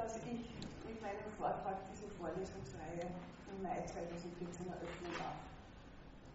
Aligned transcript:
dass 0.00 0.16
ich 0.24 0.48
mit 0.88 0.96
meinem 1.04 1.28
Vortrag 1.36 1.84
diese 1.92 2.08
Vorlesungsreihe 2.16 3.04
im 3.04 3.56
Mai 3.60 3.84
2014 3.84 4.72
eröffnen 4.72 5.12
darf 5.20 5.44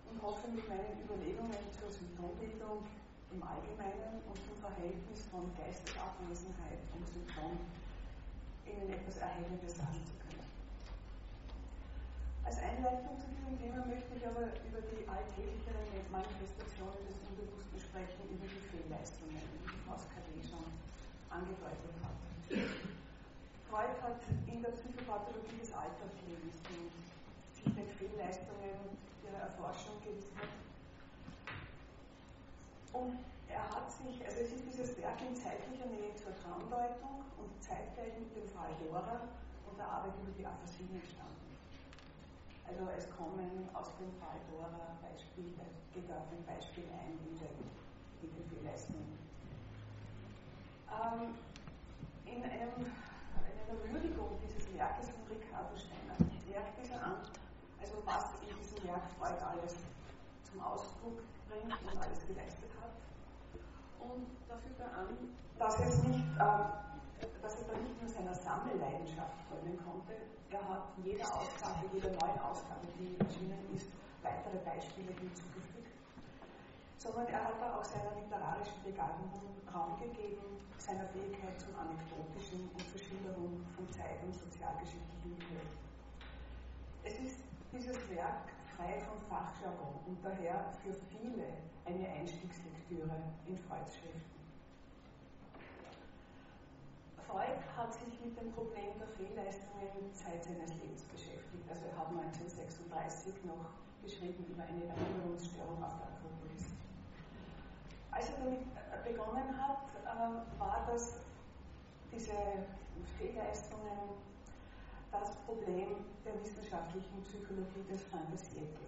und 0.06 0.22
hoffe 0.22 0.54
mit 0.54 0.62
meinen 0.70 1.02
Überlegungen 1.02 1.66
zur 1.74 1.90
Symptombildung 1.90 2.86
im 3.34 3.42
Allgemeinen 3.42 4.22
und 4.30 4.38
zum 4.38 4.54
Verhältnis 4.62 5.26
von 5.34 5.50
Geistesabwesenheit 5.58 6.78
und 6.94 7.10
Symptom 7.10 7.58
Ihnen 8.70 8.86
etwas 8.94 9.18
Erhellendes 9.18 9.82
sagen 9.82 9.98
zu 10.06 10.14
können. 10.22 10.46
Als 12.46 12.62
Einleitung 12.62 13.18
zu 13.18 13.34
diesem 13.34 13.58
Thema 13.58 13.82
möchte 13.90 14.14
ich 14.14 14.26
aber 14.30 14.54
über 14.62 14.82
die 14.94 15.10
alltäglicheren 15.10 15.90
Manifestationen 16.14 17.02
des 17.10 17.18
Unbewussten 17.26 17.82
sprechen, 17.82 18.30
über 18.30 18.46
die 18.46 18.62
Fehlleistungen, 18.70 19.42
die 19.42 19.82
Frau 19.90 19.98
Skadé 19.98 20.38
schon 20.46 20.70
angedeutet 21.34 21.98
hat. 22.06 23.05
Freud 23.70 23.96
hat 24.02 24.22
in 24.48 24.62
der 24.62 24.72
Psychopathologie 24.72 25.58
des 25.60 25.74
Alltagslebens 25.74 26.56
sich 27.54 27.68
mit 27.74 27.90
Fehlleistungen 27.98 28.96
ihrer 29.26 29.50
Erforschung 29.50 29.98
gewidmet. 30.02 30.54
Und 32.94 33.20
er 33.50 33.66
hat 33.68 33.92
sich, 33.92 34.24
also 34.24 34.40
es 34.40 34.52
ist 34.54 34.66
dieses 34.70 34.98
Werk 35.02 35.20
in 35.22 35.36
zeitlicher 35.36 35.88
Nähe 35.92 36.16
zur 36.16 36.32
Traumdeutung 36.40 37.28
und 37.36 37.52
zeitgleich 37.60 38.16
mit 38.20 38.32
dem 38.36 38.48
Fall 38.50 38.72
Dora 38.80 39.28
und 39.68 39.76
der 39.78 39.88
Arbeit 39.88 40.16
über 40.22 40.32
die 40.32 40.46
Aphasie 40.46 40.88
entstanden. 40.92 41.36
Also 42.64 42.88
es 42.96 43.10
kommen 43.12 43.70
aus 43.74 43.92
dem 44.00 44.12
Fall 44.18 44.40
Dora 44.50 44.98
Beispiele, 45.04 45.68
geht 45.94 46.10
auf 46.12 46.32
ein 46.32 46.44
Beispiel 46.48 46.88
ein 46.92 47.20
in 47.20 48.32
den 48.32 48.46
Fehlleistungen. 48.50 49.20
Ähm, 50.90 51.36
in, 52.26 52.44
einem, 52.44 52.74
in 52.80 53.15
einer 53.66 53.78
Würdigung 53.92 54.30
dieses 54.42 54.72
Werkes 54.74 55.10
von 55.10 55.26
Ricardo 55.30 55.76
Steiner. 55.76 56.16
Merkt 56.50 56.78
dieser 56.82 57.02
an, 57.02 57.18
also 57.82 57.96
was 58.06 58.26
in 58.46 58.56
diesem 58.58 58.88
Werk 58.88 59.04
Freud 59.18 59.42
alles 59.42 59.76
zum 60.44 60.62
Ausdruck 60.62 61.20
bringt 61.50 61.74
und 61.74 61.98
alles 62.02 62.26
geleistet 62.28 62.72
hat. 62.80 62.94
Und 64.00 64.28
da 64.48 64.56
fügt 64.58 64.80
er 64.80 64.94
an, 64.94 65.18
dass 65.58 65.80
es 65.80 66.04
nicht 66.04 66.26
äh, 66.40 66.86
dass 67.42 67.62
er 67.62 67.74
da 67.74 67.80
nicht 67.80 68.02
nur 68.02 68.10
seiner 68.10 68.34
Sammelleidenschaft 68.34 69.38
folgen 69.50 69.78
konnte, 69.86 70.14
er 70.50 70.62
hat 70.68 70.90
jeder 71.04 71.26
Ausgabe, 71.26 71.86
jeder 71.94 72.10
neuen 72.10 72.40
Ausgabe, 72.42 72.88
die 72.98 73.18
erschienen 73.20 73.60
ist, 73.74 73.88
weitere 74.22 74.58
Beispiele 74.66 75.14
hinzugefügt, 75.14 75.85
sondern 76.98 77.28
er 77.28 77.44
hat 77.44 77.62
da 77.62 77.78
auch 77.78 77.84
seiner 77.84 78.16
literarischen 78.20 78.84
Begabung 78.84 79.32
Raum 79.76 80.00
gegeben, 80.00 80.56
seiner 80.78 81.06
Fähigkeit 81.12 81.60
zum 81.60 81.76
Anekdotischen 81.76 82.70
und 82.72 82.84
zur 82.88 83.00
Schilderung 83.00 83.60
von 83.76 83.84
Zeit- 83.92 84.24
und 84.24 84.34
sozialgeschichtlichen 84.34 85.36
Mitteln. 85.36 85.68
Es 87.04 87.20
ist 87.20 87.44
dieses 87.74 87.98
Werk 88.10 88.48
frei 88.78 89.04
vom 89.04 89.20
Fachjargon 89.28 90.00
und 90.08 90.18
daher 90.24 90.72
für 90.84 90.94
viele 91.12 91.60
eine 91.84 92.08
Einstiegslektüre 92.08 93.20
in 93.48 93.58
Freuds 93.58 93.96
Schriften. 93.96 94.36
Freud 97.28 97.60
hat 97.76 97.94
sich 97.94 98.16
mit 98.24 98.40
dem 98.40 98.52
Problem 98.54 98.96
der 98.98 99.08
Fehlleistungen 99.20 100.14
Zeit 100.14 100.44
seines 100.44 100.72
Lebens 100.80 101.04
beschäftigt. 101.12 101.68
Also 101.68 101.84
er 101.92 101.98
hat 101.98 102.08
1936 102.08 103.44
noch 103.44 103.76
geschrieben 104.02 104.46
über 104.48 104.64
eine 104.64 104.86
Erinnerungsstörung 104.86 105.84
auf 105.84 106.00
der 106.00 106.08
Akropolis. 106.16 106.75
Als 108.16 108.30
er 108.30 108.38
damit 108.40 108.64
begonnen 109.04 109.52
hat, 109.60 109.84
äh, 110.06 110.60
war 110.60 110.88
das, 110.90 111.20
diese 112.12 112.32
Fehlleistungen 113.18 114.16
das 115.12 115.36
Problem 115.46 115.98
der 116.24 116.42
wissenschaftlichen 116.42 117.22
Psychologie 117.24 117.84
des 117.92 118.04
Fantasierte. 118.06 118.86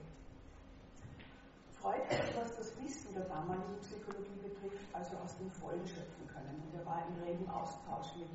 Freud 1.73 2.01
hat, 2.09 2.35
was 2.35 2.55
das 2.55 2.81
Wissen 2.81 3.13
der 3.13 3.25
damaligen 3.25 3.77
Psychologie 3.81 4.39
betrifft, 4.41 4.87
also 4.93 5.17
aus 5.17 5.37
dem 5.37 5.51
Vollen 5.51 5.85
schöpfen 5.85 6.27
können. 6.27 6.63
Und 6.63 6.79
er 6.79 6.85
war 6.85 7.03
im 7.07 7.21
regen 7.23 7.49
Austausch 7.49 8.15
mit 8.15 8.29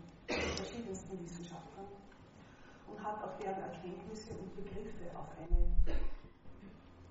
verschiedensten 0.56 1.19
Wissenschaftlern 1.25 1.88
und 2.86 3.02
hat 3.02 3.22
auch 3.25 3.36
deren 3.38 3.62
Erkenntnisse 3.62 4.34
und 4.34 4.54
Begriffe 4.54 5.08
auf 5.16 5.28
eine 5.38 5.72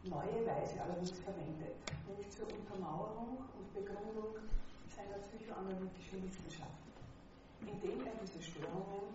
neue 0.04 0.42
Weise 0.46 0.82
allerdings 0.82 1.20
verwendet, 1.22 1.78
nämlich 2.08 2.30
zur 2.32 2.50
Untermauerung 2.50 3.46
und 3.54 3.68
Begründung 3.74 4.34
seiner 4.90 5.22
psychoanalytischen 5.22 6.26
Wissenschaft, 6.26 6.82
indem 7.62 8.02
er 8.06 8.14
diese 8.18 8.42
Störungen, 8.42 9.14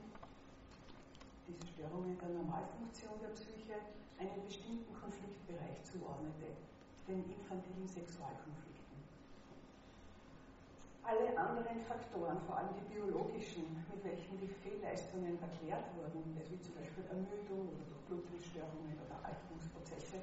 diese 1.51 1.67
Störungen 1.75 2.15
der 2.19 2.31
Normalfunktion 2.31 3.19
der 3.19 3.35
Psyche 3.35 3.83
einem 4.19 4.47
bestimmten 4.47 4.95
Konfliktbereich 4.95 5.83
zuordnete, 5.83 6.55
den 7.11 7.23
infantilen 7.35 7.87
Sexualkonflikten. 7.87 8.99
Alle 11.03 11.35
anderen 11.39 11.83
Faktoren, 11.87 12.39
vor 12.47 12.59
allem 12.59 12.75
die 12.79 12.95
biologischen, 12.95 13.85
mit 13.91 14.03
welchen 14.03 14.39
die 14.39 14.51
Fehlleistungen 14.51 15.39
erklärt 15.39 15.87
wurden, 15.95 16.23
wie 16.35 16.59
zum 16.59 16.75
Beispiel 16.75 17.05
Ermüdung 17.11 17.71
oder 17.71 17.87
Blutungsstörungen 18.11 18.99
oder 19.07 19.19
Alterungsprozesse, 19.23 20.19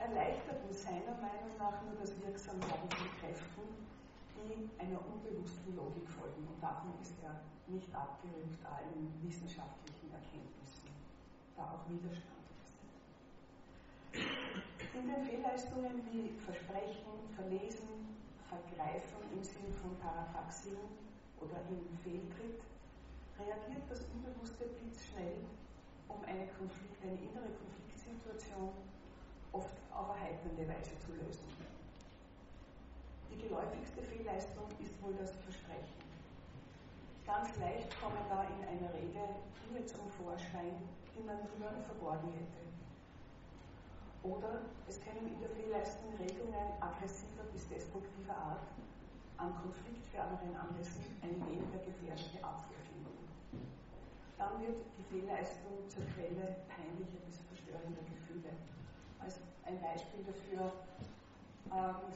erleichterten 0.00 0.72
seiner 0.72 1.14
Meinung 1.20 1.52
nach 1.60 1.76
nur 1.84 1.94
das 2.00 2.16
Wirksamwerden 2.16 2.88
von 2.88 3.08
Kräften, 3.20 3.68
die 4.40 4.64
einer 4.80 4.98
unbewussten 5.04 5.76
Logik 5.76 6.08
folgen. 6.08 6.48
Und 6.48 6.56
davon 6.56 6.96
ist 7.04 7.20
er 7.20 7.44
nicht 7.68 7.92
abgerückt 7.94 8.64
allen 8.64 9.12
wissenschaftlichen 9.20 10.08
Erkenntnissen, 10.08 10.88
da 11.54 11.76
auch 11.76 11.84
Widerstand 11.86 12.40
in 15.00 15.06
den 15.06 15.22
Fehlleistungen 15.24 16.02
wie 16.10 16.34
Versprechen, 16.44 17.14
Verlesen, 17.34 18.20
Vergreifen 18.50 19.22
im 19.32 19.42
Sinne 19.42 19.72
von 19.80 19.96
Parapraxien 19.96 20.76
oder 21.40 21.56
im 21.70 21.80
Fehltritt 22.02 22.60
reagiert 23.38 23.86
das 23.88 24.04
Unbewusste 24.12 24.66
blitzschnell, 24.76 25.46
um 26.08 26.20
eine, 26.26 26.44
Konflikt, 26.58 27.00
eine 27.00 27.16
innere 27.16 27.48
Konfliktsituation 27.54 28.89
oft 29.52 29.76
auf 29.92 30.08
erheiternde 30.08 30.68
Weise 30.68 30.98
zu 30.98 31.12
lösen. 31.12 31.48
Die 33.30 33.38
geläufigste 33.38 34.02
Fehlleistung 34.02 34.66
ist 34.82 35.00
wohl 35.02 35.14
das 35.14 35.30
Versprechen. 35.46 36.00
Ganz 37.26 37.56
leicht 37.58 37.88
kommen 38.00 38.22
da 38.28 38.42
in 38.42 38.60
einer 38.66 38.92
Rede 38.94 39.38
Dinge 39.62 39.86
zum 39.86 40.10
Vorschein, 40.10 40.74
die 41.14 41.22
man 41.22 41.38
früher 41.46 41.70
verborgen 41.86 42.32
hätte. 42.34 42.60
Oder 44.22 44.60
es 44.88 45.00
können 45.00 45.30
in 45.30 45.40
der 45.40 45.48
Fehlleistung 45.50 46.12
Regungen 46.18 46.74
aggressiver 46.80 47.44
bis 47.52 47.68
destruktiver 47.68 48.36
Art 48.36 48.66
an 49.38 49.54
konfliktferneren 49.62 50.52
Anlässen 50.52 51.00
eine 51.22 51.40
weniger 51.48 51.80
gefährliche 51.80 52.44
Abwehr 52.44 52.82
finden. 52.84 53.16
Dann 54.36 54.60
wird 54.60 54.76
die 54.98 55.04
Fehlleistung 55.08 55.88
zur 55.88 56.04
Quelle 56.12 56.66
peinlicher 56.68 57.20
bis 57.24 57.40
verstörender 57.48 58.04
Gefühle. 58.04 58.52
Ein 59.70 59.78
Beispiel 59.78 60.26
dafür 60.26 60.72
ähm, 61.70 62.10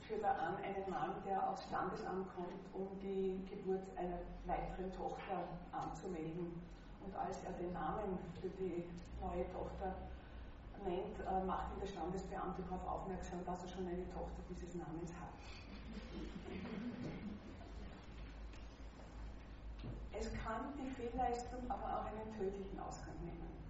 führt 0.00 0.22
er 0.22 0.40
an 0.40 0.56
einen 0.56 0.88
Mann, 0.88 1.20
der 1.28 1.46
aufs 1.46 1.64
Standesamt 1.64 2.32
kommt, 2.32 2.64
um 2.72 2.88
die 2.98 3.44
Geburt 3.44 3.84
einer 3.94 4.24
weiteren 4.46 4.88
Tochter 4.96 5.44
anzumelden. 5.70 6.56
Und 7.04 7.14
als 7.14 7.44
er 7.44 7.52
den 7.60 7.74
Namen 7.74 8.16
für 8.40 8.48
die 8.56 8.88
neue 9.20 9.44
Tochter 9.52 10.00
nennt, 10.80 11.20
äh, 11.20 11.44
macht 11.44 11.76
ihn 11.76 11.80
der 11.80 11.92
Standesbeamte 11.92 12.62
darauf 12.62 12.88
aufmerksam, 12.88 13.44
dass 13.44 13.64
er 13.64 13.68
schon 13.68 13.86
eine 13.86 14.08
Tochter 14.08 14.40
dieses 14.48 14.74
Namens 14.74 15.12
hat. 15.12 15.36
Es 20.16 20.32
kann 20.40 20.72
die 20.80 20.88
Fehlleistung 20.88 21.68
aber 21.68 22.00
auch 22.00 22.06
einen 22.08 22.32
tödlichen 22.32 22.80
Ausgang 22.80 23.20
nehmen. 23.20 23.60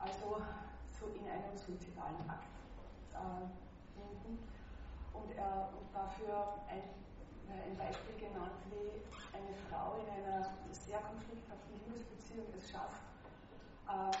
Also 0.00 0.18
so 0.18 0.42
in 1.06 1.30
einem 1.30 1.56
suizidalen 1.56 2.18
Akt 2.28 2.50
äh, 3.14 3.46
Und 5.14 5.30
er 5.36 5.70
und 5.70 5.88
dafür 5.94 6.58
ein, 6.66 6.82
ein 7.48 7.76
Beispiel 7.76 8.14
genannt, 8.18 8.58
wie 8.70 9.02
eine 9.30 9.54
Frau 9.70 9.98
in 10.02 10.08
einer 10.10 10.50
sehr 10.72 10.98
konflikthaften 10.98 11.74
Liebesbeziehung 11.86 12.46
es 12.56 12.70
schafft, 12.70 13.02
äh, 13.86 14.16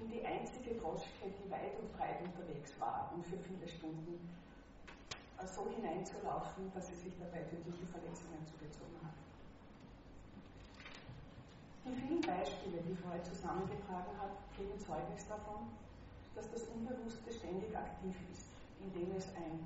in 0.00 0.10
die 0.10 0.24
einzige 0.24 0.74
Droschke, 0.80 1.30
die 1.30 1.50
weit 1.50 1.78
und 1.78 1.92
breit 1.96 2.20
unterwegs 2.24 2.74
war 2.80 3.12
und 3.14 3.24
für 3.24 3.38
viele 3.38 3.68
Stunden 3.68 4.18
äh, 5.38 5.46
so 5.46 5.68
hineinzulaufen, 5.70 6.72
dass 6.74 6.88
sie 6.88 6.96
sich 6.96 7.14
dabei 7.18 7.42
tödliche 7.46 7.86
Verletzungen 7.86 8.42
zugezogen 8.46 8.98
hat. 9.02 9.14
Die 11.84 11.94
vielen 11.94 12.20
Beispiele, 12.20 12.78
die 12.82 12.94
Freud 12.94 13.22
zusammengetragen 13.26 14.14
hat, 14.18 14.38
geben 14.56 14.78
Zeugnis 14.78 15.26
davon, 15.26 15.66
dass 16.34 16.50
das 16.50 16.64
Unbewusste 16.64 17.32
ständig 17.32 17.76
aktiv 17.76 18.16
ist, 18.32 18.48
indem 18.80 19.16
es 19.16 19.28
ein 19.36 19.60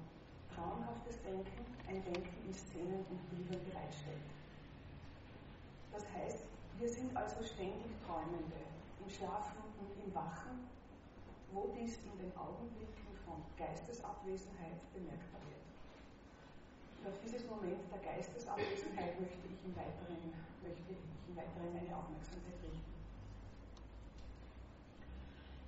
traumhaftes 0.55 1.21
Denken, 1.23 1.65
ein 1.89 2.03
Denken 2.03 2.37
in 2.47 2.55
Szenen 2.55 3.05
und 3.11 3.21
Bildern 3.31 3.63
bereitstellt. 3.65 4.27
Das 5.93 6.05
heißt, 6.13 6.45
wir 6.79 6.89
sind 6.89 7.17
also 7.17 7.43
ständig 7.43 7.93
Träumende, 8.05 8.61
im 9.01 9.09
Schlafen 9.09 9.63
und 9.81 9.89
im 9.97 10.15
Wachen, 10.15 10.67
wo 11.53 11.73
dies 11.79 11.97
in 12.05 12.17
den 12.19 12.33
Augenblicken 12.37 13.15
von 13.25 13.39
Geistesabwesenheit 13.57 14.77
bemerkbar 14.93 15.41
wird. 15.47 15.65
Und 17.01 17.13
auf 17.15 17.19
dieses 17.23 17.47
Moment 17.47 17.81
der 17.89 18.03
Geistesabwesenheit 18.03 19.15
möchte 19.21 19.47
ich 19.47 19.59
im 19.65 19.73
Weiteren, 19.77 20.21
möchte 20.61 20.91
ich 20.91 21.01
im 21.31 21.37
Weiteren 21.37 21.71
meine 21.73 21.93
Aufmerksamkeit 21.95 22.59
richten. 22.61 22.95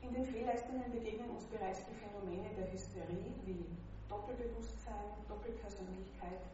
In 0.09 0.15
den 0.15 0.25
Fehlleistungen 0.25 0.89
begegnen 0.91 1.29
uns 1.29 1.45
bereits 1.53 1.85
die 1.85 1.93
Phänomene 1.93 2.49
der 2.57 2.73
Hysterie 2.73 3.29
wie 3.45 3.77
Doppelbewusstsein, 4.09 5.13
Doppelpersönlichkeit, 5.29 6.49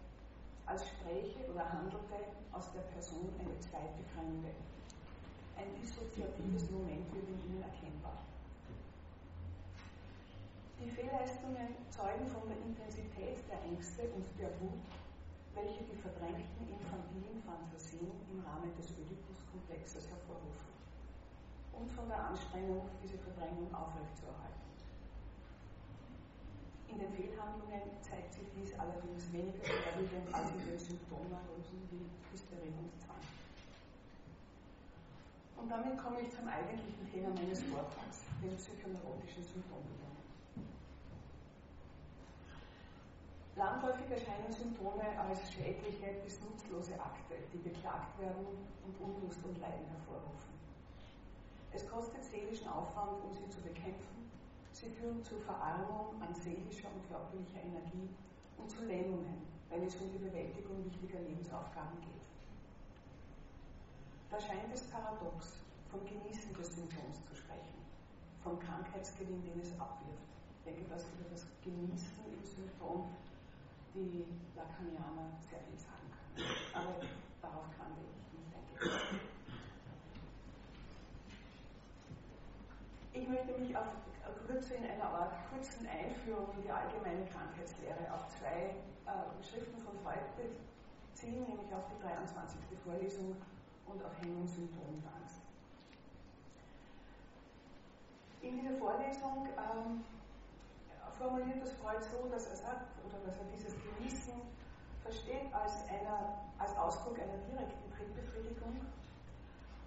als 0.66 0.82
spräche 0.90 1.38
oder 1.46 1.62
handelte 1.62 2.34
aus 2.50 2.74
der 2.74 2.82
Person 2.90 3.30
eine 3.38 3.54
zweite 3.62 4.02
Fremde. 4.10 4.50
Ein 5.54 5.70
dissoziatives 5.78 6.66
Moment 6.74 7.06
wird 7.14 7.30
in 7.30 7.38
ihnen 7.46 7.62
erkennbar. 7.62 8.26
Die 10.82 10.90
Fehlleistungen 10.90 11.78
zeugen 11.94 12.26
von 12.26 12.50
der 12.50 12.58
Intensität 12.58 13.38
der 13.46 13.62
Ängste 13.70 14.10
und 14.18 14.26
der 14.34 14.50
Wut, 14.58 14.82
welche 15.54 15.86
die 15.86 16.02
verdrängten 16.02 16.74
infantilen 16.74 17.38
Fantasien 17.46 18.18
im 18.34 18.42
Rahmen 18.42 18.74
des 18.74 18.90
Oedipus-Komplexes 18.98 20.10
hervorrufen 20.10 20.73
und 21.78 21.90
von 21.92 22.08
der 22.08 22.18
Anstrengung, 22.30 22.88
diese 23.02 23.18
Verdrängung 23.18 23.72
aufrechtzuerhalten. 23.74 24.64
In 26.88 26.98
den 26.98 27.10
Fehlhandlungen 27.10 27.90
zeigt 28.00 28.32
sich 28.32 28.46
dies 28.54 28.78
allerdings 28.78 29.26
weniger 29.32 29.66
schwerwiegend 29.66 30.30
als 30.30 30.50
in 30.54 30.62
den 30.62 30.78
Symptomneurosen 30.78 31.82
wie 31.90 32.06
Hysterie 32.30 32.70
und 32.78 32.94
Zwang. 33.02 33.18
Und 35.58 35.68
damit 35.68 35.98
komme 35.98 36.20
ich 36.20 36.30
zum 36.30 36.46
eigentlichen 36.46 37.10
Thema 37.10 37.34
meines 37.34 37.62
Vortrags, 37.64 38.22
den 38.42 38.54
psychoneurotischen 38.54 39.42
Symptombildungen. 39.42 40.04
Landläufig 43.56 44.10
erscheinen 44.10 44.52
Symptome 44.52 45.02
als 45.18 45.50
schädliche 45.50 46.14
bis 46.22 46.38
nutzlose 46.42 46.94
Akte, 46.94 47.34
die 47.52 47.58
beklagt 47.58 48.18
werden 48.20 48.46
und 48.86 48.94
Unlust 48.98 49.42
und 49.44 49.58
Leiden 49.58 49.86
hervorrufen. 49.86 50.54
Es 51.74 51.88
kostet 51.88 52.24
seelischen 52.24 52.68
Aufwand, 52.68 53.22
um 53.24 53.34
sie 53.34 53.48
zu 53.50 53.60
bekämpfen 53.60 54.14
Sie 54.74 54.90
führen 54.90 55.22
zu 55.22 55.38
Verarmung 55.38 56.20
an 56.20 56.34
seelischer 56.34 56.88
und 56.92 57.08
körperlicher 57.08 57.62
Energie 57.62 58.10
und 58.58 58.68
zu 58.68 58.84
Lähmungen, 58.84 59.46
wenn 59.70 59.84
es 59.84 59.94
um 59.96 60.10
die 60.10 60.18
Bewältigung 60.18 60.84
wichtiger 60.84 61.20
Lebensaufgaben 61.20 62.00
geht. 62.00 62.26
Da 64.30 64.40
scheint 64.40 64.74
es 64.74 64.82
paradox, 64.90 65.62
vom 65.90 66.04
Genießen 66.04 66.52
des 66.54 66.74
Symptoms 66.74 67.22
zu 67.22 67.36
sprechen, 67.36 67.78
vom 68.42 68.58
Krankheitsgewinn, 68.58 69.44
den 69.44 69.60
es 69.60 69.72
abwirft. 69.78 70.26
Ich 70.58 70.64
denke, 70.64 70.90
dass 70.90 71.04
über 71.14 71.30
das 71.30 71.46
Genießen 71.62 72.26
im 72.26 72.44
Symptom 72.44 73.14
die 73.94 74.26
Lacanianer 74.56 75.38
sehr 75.48 75.60
viel 75.64 75.78
sagen 75.78 76.10
können. 76.12 76.50
Aber 76.74 76.98
darauf 77.40 77.70
kann 77.78 77.94
ich 77.94 78.10
nicht 78.34 78.50
eingehen. 78.52 79.33
Ich 83.14 83.28
möchte 83.28 83.56
mich 83.58 83.76
auf 83.76 83.86
Kürze 84.44 84.74
in 84.74 84.90
einer 84.90 85.04
Art 85.06 85.32
kurzen 85.48 85.86
Einführung 85.86 86.50
in 86.56 86.62
die 86.62 86.70
allgemeine 86.70 87.24
Krankheitslehre 87.30 88.12
auf 88.12 88.26
zwei 88.26 88.74
äh, 89.06 89.42
Schriften 89.42 89.78
von 89.78 89.94
Freud 90.02 90.18
beziehen, 90.34 91.46
nämlich 91.46 91.72
auf 91.72 91.86
die 91.94 92.02
23. 92.02 92.58
Vorlesung 92.82 93.36
und 93.86 94.04
auf 94.04 94.10
Hemmung, 94.20 94.46
Symptom 94.48 94.98
und 94.98 95.06
Angst. 95.14 95.40
In 98.42 98.58
dieser 98.60 98.76
Vorlesung 98.78 99.46
ähm, 99.46 100.04
formuliert 101.16 101.62
das 101.62 101.72
Freud 101.74 102.02
so, 102.02 102.28
dass 102.28 102.46
er 102.50 102.56
sagt, 102.56 102.98
oder 103.06 103.18
dass 103.24 103.38
er 103.38 103.46
dieses 103.54 103.74
Genießen 103.78 104.34
versteht 105.02 105.54
als, 105.54 105.86
einer, 105.88 106.50
als 106.58 106.76
Ausdruck 106.76 107.16
einer 107.18 107.38
direkten 107.46 107.90
Trittbefriedigung, 107.94 108.84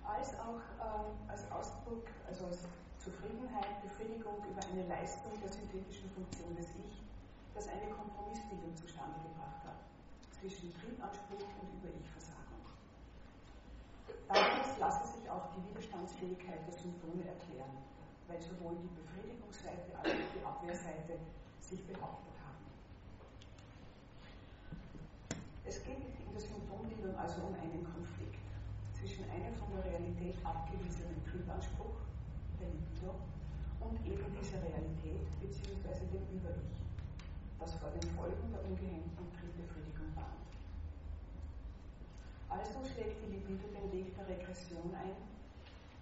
als 0.07 0.31
auch 0.39 0.63
ähm, 0.79 1.11
als 1.27 1.43
Ausdruck, 1.51 2.07
also 2.25 2.45
als 2.45 2.63
Zufriedenheit, 3.07 3.79
Befriedigung 3.87 4.35
über 4.43 4.59
eine 4.67 4.83
Leistung 4.83 5.31
der 5.39 5.47
synthetischen 5.47 6.11
Funktion 6.11 6.51
des 6.59 6.67
Ich, 6.75 6.99
das 7.55 7.71
eine 7.71 7.87
Kompromissbildung 7.87 8.75
zustande 8.75 9.15
gebracht 9.23 9.63
hat 9.63 9.79
zwischen 10.35 10.75
Triebanspruch 10.75 11.39
und 11.39 11.71
über 11.79 11.87
Ich-Versagung. 11.87 12.67
Daraus 14.27 14.75
lasse 14.75 15.07
sich 15.07 15.23
auch 15.31 15.47
die 15.55 15.63
Widerstandsfähigkeit 15.71 16.59
der 16.67 16.75
Symptome 16.75 17.23
erklären, 17.23 17.79
weil 18.27 18.43
sowohl 18.43 18.75
die 18.75 18.91
Befriedigungsseite 18.99 19.87
als 20.03 20.11
auch 20.11 20.31
die 20.35 20.43
Abwehrseite 20.43 21.15
sich 21.63 21.79
behauptet 21.87 22.35
haben. 22.43 22.59
Es 25.63 25.79
geht 25.79 26.11
in 26.11 26.27
der 26.35 26.43
Symptombildung 26.43 27.15
also 27.15 27.39
um 27.39 27.55
einen 27.55 27.87
Konflikt 27.87 28.43
zwischen 28.99 29.23
einem 29.31 29.55
von 29.55 29.71
der 29.71 29.95
Realität 29.95 30.35
abgewiesenen 30.43 31.23
Triebanspruch 31.23 32.03
Libido 32.65 33.13
und 33.79 34.01
eben 34.01 34.25
dieser 34.33 34.57
Realität 34.65 35.29
bzw. 35.37 36.01
dem 36.09 36.25
Über-Ich, 36.33 36.81
das 37.59 37.75
vor 37.77 37.91
den 37.93 38.09
Folgen 38.17 38.49
der 38.49 38.65
ungehemmten 38.65 39.25
Triebbefriedigung 39.37 40.09
warnt. 40.17 40.49
Also 42.49 42.81
schlägt 42.81 43.21
die 43.21 43.37
Libido 43.37 43.69
den 43.69 43.91
Weg 43.93 44.15
der 44.17 44.25
Regression 44.25 44.89
ein, 44.97 45.13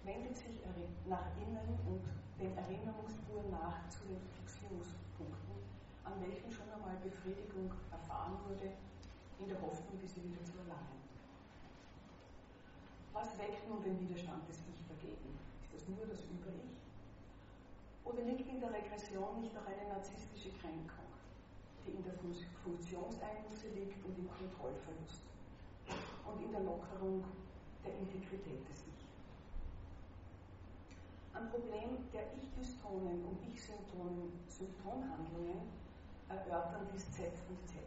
wendet 0.04 0.36
sich 0.36 0.64
nach 1.06 1.28
innen 1.36 1.78
und 1.86 2.02
den 2.40 2.56
Erinnerungsspuren 2.56 3.50
nach 3.50 3.88
zu 3.88 4.08
den 4.08 4.20
Fixierungspunkten, 4.40 5.56
an 6.04 6.14
welchen 6.20 6.50
schon 6.50 6.68
einmal 6.72 6.96
Befriedigung 7.02 7.70
erfahren 7.90 8.38
wurde, 8.48 8.72
in 9.38 9.48
der 9.48 9.60
Hoffnung, 9.60 10.00
diese 10.00 10.24
wieder 10.24 10.42
zu 10.44 10.56
erlangen. 10.64 10.96
Was 13.12 13.36
weckt 13.38 13.68
nun 13.68 13.82
den 13.82 14.00
Widerstand 14.00 14.48
des 14.48 14.60
Ich 14.68 14.80
dagegen? 14.88 15.36
das 15.72 15.88
nur 15.88 16.06
das? 16.06 16.25
Oder 18.16 18.24
liegt 18.24 18.48
in 18.48 18.60
der 18.60 18.72
Regression 18.72 19.42
nicht 19.42 19.52
noch 19.52 19.66
eine 19.66 19.92
narzisstische 19.92 20.48
Kränkung, 20.56 21.04
die 21.84 21.92
in 21.92 22.02
der 22.02 22.14
Funktionseinbuße 22.64 23.68
liegt 23.76 24.02
und 24.06 24.16
im 24.16 24.26
Kontrollverlust 24.32 25.20
und 26.24 26.40
in 26.40 26.50
der 26.50 26.62
Lockerung 26.62 27.22
der 27.84 27.92
Integrität 27.92 28.64
des 28.72 28.88
Ich? 28.88 29.04
Ein 31.36 31.50
Problem 31.50 32.08
der 32.10 32.32
Ich-Dystonen 32.40 33.20
und 33.20 33.36
Ich-Symptomen, 33.52 34.32
Symptomhandlungen 34.48 35.68
erörtern 36.30 36.88
dies 36.94 37.12
Z 37.12 37.28
und 37.50 37.68
Z. 37.68 37.84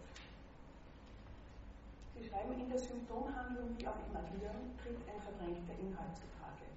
Sie 2.14 2.24
schreiben, 2.30 2.54
in 2.54 2.70
der 2.70 2.78
Symptomhandlung 2.78 3.76
wie 3.80 3.88
auch 3.88 3.98
im 3.98 4.16
Agieren 4.16 4.78
tritt 4.78 5.02
ein 5.10 5.20
verdrängter 5.22 5.74
Inhalt 5.82 6.14
zutage. 6.14 6.69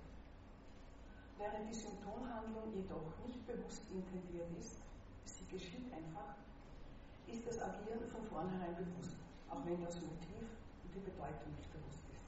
Während 1.42 1.66
die 1.66 1.74
Symptomhandlung 1.74 2.70
jedoch 2.70 3.18
nicht 3.26 3.42
bewusst 3.50 3.82
intendiert 3.90 4.46
ist, 4.54 4.78
sie 5.26 5.42
geschieht 5.50 5.90
einfach, 5.90 6.38
ist 7.26 7.42
das 7.42 7.58
Agieren 7.58 8.06
von 8.14 8.22
vornherein 8.30 8.78
bewusst, 8.78 9.18
auch 9.50 9.58
wenn 9.66 9.82
das 9.82 9.98
Motiv 9.98 10.46
und 10.86 10.94
die 10.94 11.02
Bedeutung 11.02 11.50
nicht 11.58 11.66
bewusst 11.74 12.06
ist. 12.14 12.22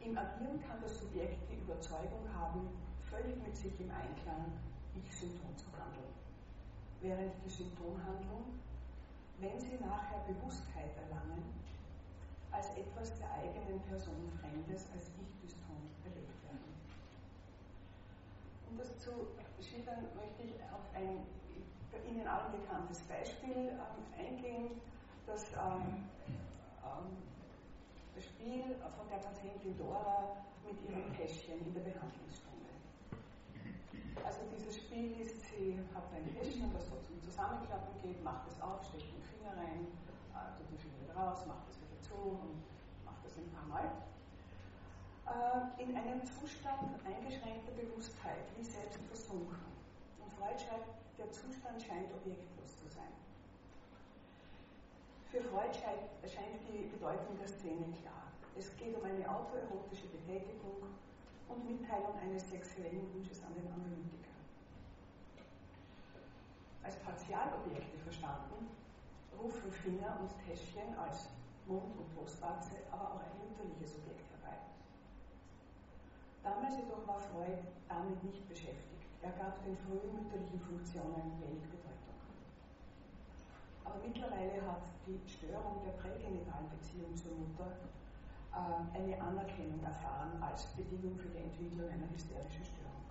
Im 0.00 0.16
Agieren 0.16 0.64
kann 0.64 0.80
das 0.80 0.96
Subjekt 0.96 1.36
die 1.52 1.60
Überzeugung 1.60 2.24
haben, 2.32 2.72
völlig 3.12 3.36
mit 3.44 3.54
sich 3.54 3.76
im 3.76 3.92
Einklang 3.92 4.48
Ich-Symptom 4.96 5.52
zu 5.52 5.68
handeln, 5.76 6.16
während 7.04 7.36
die 7.44 7.52
Symptomhandlung, 7.52 8.48
wenn 9.44 9.60
sie 9.60 9.76
nachher 9.76 10.24
Bewusstheit 10.24 10.96
erlangen, 11.04 11.52
als 12.48 12.72
etwas 12.80 13.12
der 13.20 13.28
eigenen 13.28 13.84
Person 13.84 14.32
Fremdes, 14.40 14.88
als 14.96 15.12
Ich-Dyston 15.20 15.84
erlebt 16.00 16.32
werden. 16.48 16.64
Um 18.74 18.78
das 18.78 18.98
zu 18.98 19.30
schildern, 19.62 20.02
möchte 20.18 20.42
ich 20.42 20.58
auf 20.74 20.82
ein 20.98 21.22
Ihnen 22.10 22.26
allen 22.26 22.50
bekanntes 22.50 22.98
Beispiel 23.06 23.70
ähm, 23.70 24.02
eingehen, 24.18 24.82
das 25.28 25.46
ähm, 25.54 26.10
ähm, 26.82 27.06
Spiel 28.18 28.74
von 28.98 29.06
der 29.08 29.22
Patientin 29.22 29.78
Dora 29.78 30.42
mit 30.66 30.74
ihrem 30.90 31.06
Täschchen 31.14 31.64
in 31.64 31.72
der 31.72 31.86
Behandlungsstunde. 31.86 32.74
Also 34.26 34.40
dieses 34.50 34.74
Spiel 34.74 35.22
ist, 35.22 35.38
sie 35.54 35.78
hat 35.94 36.10
ein 36.10 36.26
Täschchen, 36.34 36.74
das 36.74 36.90
so 36.90 36.98
zum 37.06 37.22
Zusammenklappen 37.22 37.94
geht, 38.02 38.18
macht 38.24 38.50
es 38.50 38.60
auf, 38.60 38.82
steckt 38.90 39.06
den 39.14 39.22
Finger 39.22 39.54
rein, 39.54 39.86
äh, 40.34 40.50
tut 40.58 40.66
den 40.66 40.78
Finger 40.82 40.98
wieder 40.98 41.14
raus, 41.14 41.46
macht 41.46 41.70
es 41.70 41.78
wieder 41.78 42.02
zu 42.02 42.14
und 42.42 42.58
macht 43.06 43.22
das 43.22 43.38
ein 43.38 43.48
paar 43.54 43.70
Mal. 43.70 43.86
Äh, 45.24 45.82
in 45.82 45.96
einem 45.96 46.20
Zustand 46.26 47.00
eingeschränkter 47.00 47.72
Bewusstheit, 47.72 48.44
wie 48.56 48.64
selbst 48.64 49.00
versunken. 49.08 49.56
Und 50.20 50.30
Freud 50.36 50.60
schreibt, 50.60 50.92
der 51.16 51.32
Zustand 51.32 51.80
scheint 51.80 52.12
objektlos 52.12 52.76
zu 52.76 52.86
sein. 52.92 53.08
Für 55.32 55.40
Freud 55.40 55.72
erscheint 56.22 56.60
die 56.68 56.92
Bedeutung 56.92 57.38
der 57.40 57.48
Szene 57.48 57.88
klar. 58.02 58.28
Es 58.56 58.76
geht 58.76 58.94
um 58.94 59.02
eine 59.02 59.24
autoerotische 59.24 60.06
Betätigung 60.12 60.92
und 61.48 61.64
Mitteilung 61.64 62.14
eines 62.20 62.44
sexuellen 62.50 63.08
Wunsches 63.14 63.42
an 63.42 63.54
den 63.56 63.66
Analytiker. 63.72 64.36
Als 66.84 66.96
Partialobjekte 67.00 67.98
verstanden, 68.04 68.68
rufen 69.40 69.72
Finger 69.72 70.20
und 70.20 70.30
Täschchen 70.44 70.92
als 71.00 71.28
Mund- 71.66 71.96
und 71.96 72.14
Brustwarze 72.14 72.76
aber 72.92 73.16
auch 73.16 73.20
ein 73.24 73.34
mütterliches 73.40 73.96
Objekt. 73.96 74.33
Damals 76.44 76.76
jedoch 76.76 77.08
war 77.08 77.18
Freud 77.18 77.56
damit 77.88 78.22
nicht 78.22 78.46
beschäftigt. 78.46 79.08
Er 79.24 79.32
gab 79.40 79.64
den 79.64 79.72
frühen 79.80 80.12
mütterlichen 80.12 80.60
Funktionen 80.60 81.40
wenig 81.40 81.64
Bedeutung. 81.72 82.20
Aber 83.80 83.96
mittlerweile 84.04 84.60
hat 84.68 84.84
die 85.08 85.16
Störung 85.24 85.80
der 85.80 85.96
prägenitalen 85.96 86.68
Beziehung 86.68 87.16
zur 87.16 87.32
Mutter 87.32 87.72
äh, 88.52 88.76
eine 88.92 89.16
Anerkennung 89.16 89.80
erfahren 89.80 90.36
als 90.44 90.68
Bedingung 90.76 91.16
für 91.16 91.32
die 91.32 91.48
Entwicklung 91.48 91.88
einer 91.88 92.12
hysterischen 92.12 92.68
Störung. 92.68 93.08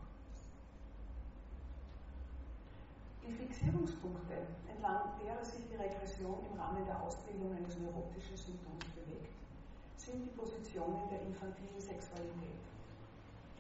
Die 3.26 3.34
Fixierungspunkte, 3.34 4.46
entlang 4.70 5.18
derer 5.18 5.44
sich 5.44 5.66
die 5.66 5.80
Regression 5.82 6.38
im 6.46 6.60
Rahmen 6.60 6.86
der 6.86 7.02
Ausbildung 7.02 7.56
eines 7.58 7.80
neurotischen 7.82 8.38
Symptoms 8.38 8.86
bewegt, 8.94 9.34
sind 9.98 10.22
die 10.22 10.36
Positionen 10.38 11.10
der 11.10 11.26
infantilen 11.26 11.82
Sexualität, 11.82 12.62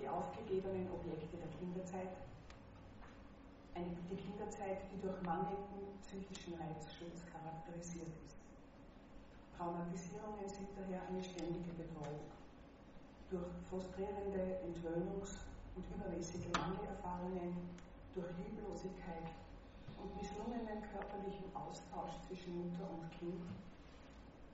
die 0.03 0.10
aufgegebenen 0.10 0.91
Objekte 0.91 1.39
der 1.39 1.48
Kinderzeit, 1.55 2.12
die 3.79 4.19
Kinderzeit, 4.19 4.83
die 4.91 5.00
durch 5.00 5.15
mangelnden 5.24 5.95
psychischen 6.03 6.60
Reizschutz 6.60 7.24
charakterisiert 7.31 8.12
ist. 8.27 8.36
Traumatisierungen 9.55 10.43
sind 10.43 10.75
daher 10.75 11.07
eine 11.07 11.24
ständige 11.24 11.72
Bedrohung. 11.79 12.19
Durch 13.31 13.48
frustrierende 13.72 14.60
Entwöhnungs- 14.67 15.39
und 15.79 15.88
übermäßige 15.88 16.51
Mangelerfahrungen, 16.51 17.63
durch 18.13 18.27
Lieblosigkeit 18.43 19.31
und 20.03 20.12
misslungenen 20.19 20.83
körperlichen 20.91 21.48
Austausch 21.55 22.19
zwischen 22.27 22.60
Mutter 22.60 22.91
und 22.91 23.07
Kind, 23.15 23.48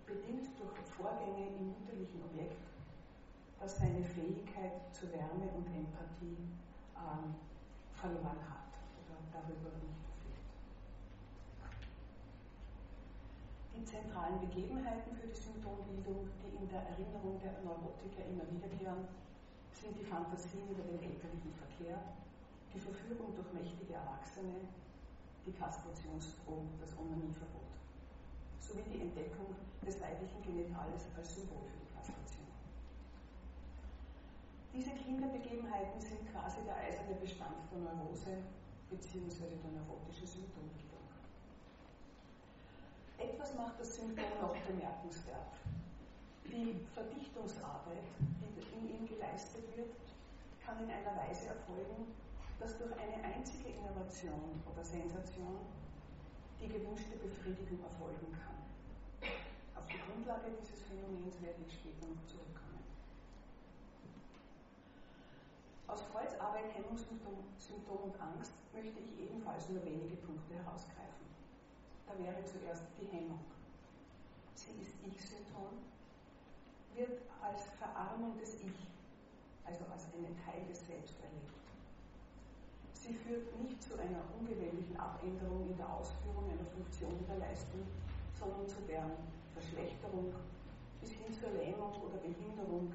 bedingt 0.06 0.46
durch 0.62 0.77
Vorgänge 0.94 1.58
im 1.58 1.74
mütterlichen 1.74 2.22
Objekt, 2.22 2.70
das 3.60 3.78
seine 3.78 4.04
Fähigkeit 4.04 4.82
zur 4.94 5.12
Wärme 5.12 5.51
und 5.56 5.68
Empathie 5.68 6.48
ähm, 6.96 7.36
verloren 7.94 8.39
hat 8.48 8.72
oder 9.04 9.20
darüber 9.32 9.75
nicht 9.84 10.10
die 13.80 13.86
zentralen 13.86 14.44
Begebenheiten 14.44 15.16
für 15.16 15.28
die 15.32 15.39
Symptombildung, 15.39 16.28
die 16.44 16.51
in 16.60 16.68
der 16.68 16.84
Erinnerung 16.84 17.39
der 17.39 17.63
Neurotiker 17.63 18.28
immer 18.28 18.44
wiederkehren, 18.51 19.08
sind 19.72 19.96
die 19.96 20.04
Fantasien 20.04 20.68
über 20.68 20.84
den 20.84 21.00
elterlichen 21.00 21.56
Verkehr, 21.56 21.96
die 22.75 22.80
Verführung 22.80 23.32
durch 23.39 23.48
mächtige 23.56 23.96
Erwachsene, 23.96 24.68
die 25.48 25.56
Kastrationsdrohung, 25.56 26.68
das 26.84 26.92
Onanieverbot, 27.00 27.72
sowie 28.60 28.84
die 28.92 29.00
Entdeckung 29.00 29.56
des 29.80 29.96
weiblichen 30.04 30.44
Genitales 30.44 31.08
als 31.16 31.39
Symbol 31.39 31.63
für 31.72 31.80
die 31.80 31.92
Kastration. 31.96 32.38
Diese 34.74 34.92
Kinderbegebenheiten 34.92 36.00
sind 36.00 36.30
quasi 36.32 36.62
der 36.66 36.78
eiserne 36.78 37.16
Bestand 37.16 37.58
der 37.72 37.80
Neurose 37.80 38.38
bzw. 38.90 39.58
der 39.64 39.72
neurotischen 39.82 40.28
Symptombildung. 40.28 41.06
Etwas 43.18 43.56
macht 43.56 43.80
das 43.80 43.96
Symptom 43.96 44.30
noch 44.42 44.56
bemerkenswert. 44.68 45.58
Die 46.46 46.80
Verdichtungsarbeit, 46.94 48.08
die 48.20 48.62
in 48.78 48.90
ihm 48.90 49.08
geleistet 49.08 49.66
wird, 49.76 49.96
kann 50.66 50.84
in 50.84 50.90
einer 50.90 51.18
Weise 51.18 51.48
erfolgen, 51.48 52.14
dass 52.60 52.78
durch 52.78 52.94
eine 52.94 53.24
einzige 53.24 53.70
Innovation 53.70 54.62
oder 54.72 54.84
Sensation 54.84 55.58
die 56.62 56.68
gewünschte 56.68 57.18
Befriedigung 57.18 57.82
erfolgen 57.84 58.32
kann. 58.38 59.30
Auf 59.76 59.88
die 59.88 59.98
Grundlage 59.98 60.52
dieses 60.62 60.84
Phänomens 60.84 61.42
werde 61.42 61.60
ich 61.66 61.74
später 61.74 62.06
noch 62.06 62.26
zurückkommen. 62.28 62.69
Aus 65.89 66.05
Freuds 66.13 66.39
Arbeit 66.39 66.69
Hemmungssymptom 66.77 67.34
Symptom 67.58 68.13
und 68.13 68.22
Angst 68.22 68.53
möchte 68.77 69.00
ich 69.01 69.10
ebenfalls 69.25 69.69
nur 69.69 69.81
wenige 69.84 70.22
Punkte 70.22 70.53
herausgreifen. 70.53 71.25
Da 72.05 72.13
wäre 72.13 72.46
zuerst 72.46 72.86
die 72.93 73.10
Hemmung. 73.10 73.41
Sie 74.53 74.77
ist 74.86 74.93
Ich-Symptom, 75.01 75.81
wird 76.93 77.25
als 77.41 77.74
Verarmung 77.81 78.38
des 78.38 78.62
Ich, 78.62 78.86
also 79.65 79.81
als 79.89 80.13
einen 80.13 80.38
Teil 80.46 80.62
des 80.69 80.86
Selbst 80.86 81.17
erlebt. 81.25 81.58
Sie 82.93 83.13
führt 83.25 83.50
nicht 83.58 83.81
zu 83.81 83.98
einer 83.98 84.22
ungewöhnlichen 84.38 84.93
Abänderung 84.93 85.74
in 85.74 85.77
der 85.77 85.89
Ausführung 85.89 86.46
einer 86.53 86.69
Funktion 86.69 87.17
der 87.25 87.41
Leistung, 87.41 87.81
sondern 88.38 88.69
zu 88.69 88.77
deren 88.86 89.17
Verschlechterung 89.58 90.38
bis 91.01 91.17
hin 91.17 91.34
zur 91.34 91.50
Lähmung 91.58 91.98
oder 91.98 92.22
Behinderung 92.22 92.93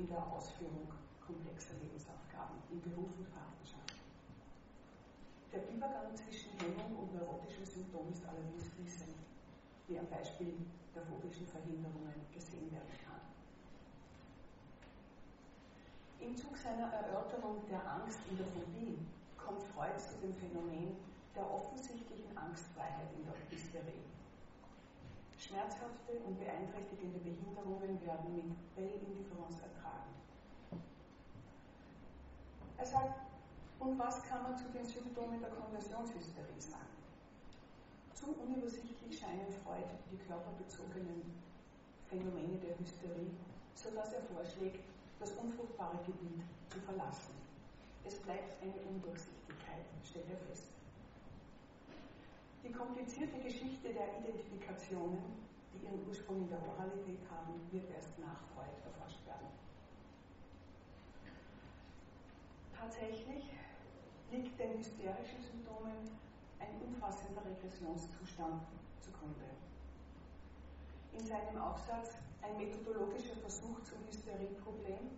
in 0.00 0.08
der 0.08 0.24
Ausführung 0.24 0.88
komplexer 1.30 1.78
Lebensaufgaben 1.78 2.58
in 2.74 2.82
Beruf 2.82 3.14
und 3.14 3.30
Partnerschaft. 3.30 3.94
Der 5.54 5.62
Übergang 5.70 6.10
zwischen 6.18 6.58
Hemmung 6.58 7.06
und 7.06 7.14
neurotischem 7.14 7.62
Symptom 7.62 8.10
ist 8.10 8.26
allerdings 8.26 8.66
fließend, 8.74 9.14
wie 9.86 9.98
am 9.98 10.10
Beispiel 10.10 10.58
der 10.94 11.06
phobischen 11.06 11.46
Verhinderungen 11.46 12.18
gesehen 12.34 12.66
werden 12.74 12.94
kann. 13.06 13.22
Im 16.18 16.36
Zug 16.36 16.58
seiner 16.58 16.90
Erörterung 16.90 17.62
der 17.70 17.78
Angst 17.78 18.18
in 18.28 18.36
der 18.36 18.50
Phobie 18.50 18.98
kommt 19.38 19.62
Freud 19.70 19.94
zu 19.98 20.18
dem 20.18 20.34
Phänomen 20.34 20.98
der 21.34 21.46
offensichtlichen 21.46 22.34
Angstfreiheit 22.36 23.10
in 23.14 23.22
der 23.22 23.38
Hysterie. 23.50 24.02
Schmerzhafte 25.38 26.18
und 26.26 26.38
beeinträchtigende 26.38 27.18
Behinderungen 27.22 28.02
werden 28.02 28.34
mit 28.34 28.50
Belle 28.74 28.98
Indifference 28.98 29.62
ertragen. 29.62 30.09
Er 32.80 32.86
sagt, 32.86 33.20
und 33.78 33.98
was 33.98 34.22
kann 34.24 34.42
man 34.42 34.56
zu 34.56 34.64
den 34.72 34.86
Symptomen 34.86 35.38
der 35.38 35.50
Konversionshysterie 35.50 36.58
sagen? 36.58 36.96
Zu 38.14 38.32
unübersichtlich 38.40 39.20
scheinen 39.20 39.52
Freud 39.62 39.84
die 40.10 40.16
körperbezogenen 40.16 41.20
Phänomene 42.08 42.56
der 42.56 42.78
Hysterie, 42.78 43.36
sodass 43.74 44.14
er 44.14 44.22
vorschlägt, 44.32 44.80
das 45.18 45.32
unfruchtbare 45.32 45.98
Gebiet 46.06 46.40
zu 46.72 46.80
verlassen. 46.80 47.36
Es 48.02 48.16
bleibt 48.16 48.56
eine 48.62 48.80
Undurchsichtigkeit, 48.88 49.84
stellt 50.02 50.30
er 50.30 50.40
fest. 50.48 50.72
Die 52.64 52.72
komplizierte 52.72 53.40
Geschichte 53.40 53.92
der 53.92 54.08
Identifikationen, 54.24 55.20
die 55.74 55.84
ihren 55.84 56.08
Ursprung 56.08 56.44
in 56.44 56.48
der 56.48 56.64
Oralität 56.64 57.20
haben, 57.28 57.60
wird 57.70 57.90
erst 57.92 58.18
nach 58.18 58.40
Freud 58.56 58.72
erforscht 58.88 59.20
werden. 59.26 59.59
Tatsächlich 62.80 63.44
liegt 64.32 64.58
den 64.58 64.78
hysterischen 64.78 65.42
Symptomen 65.42 66.00
ein 66.58 66.80
umfassender 66.80 67.44
Regressionszustand 67.44 68.62
zugrunde. 69.00 69.44
In 71.12 71.26
seinem 71.26 71.60
Aufsatz 71.60 72.16
Ein 72.40 72.56
methodologischer 72.56 73.36
Versuch 73.36 73.82
zum 73.84 74.00
Hysterieproblem 74.08 75.12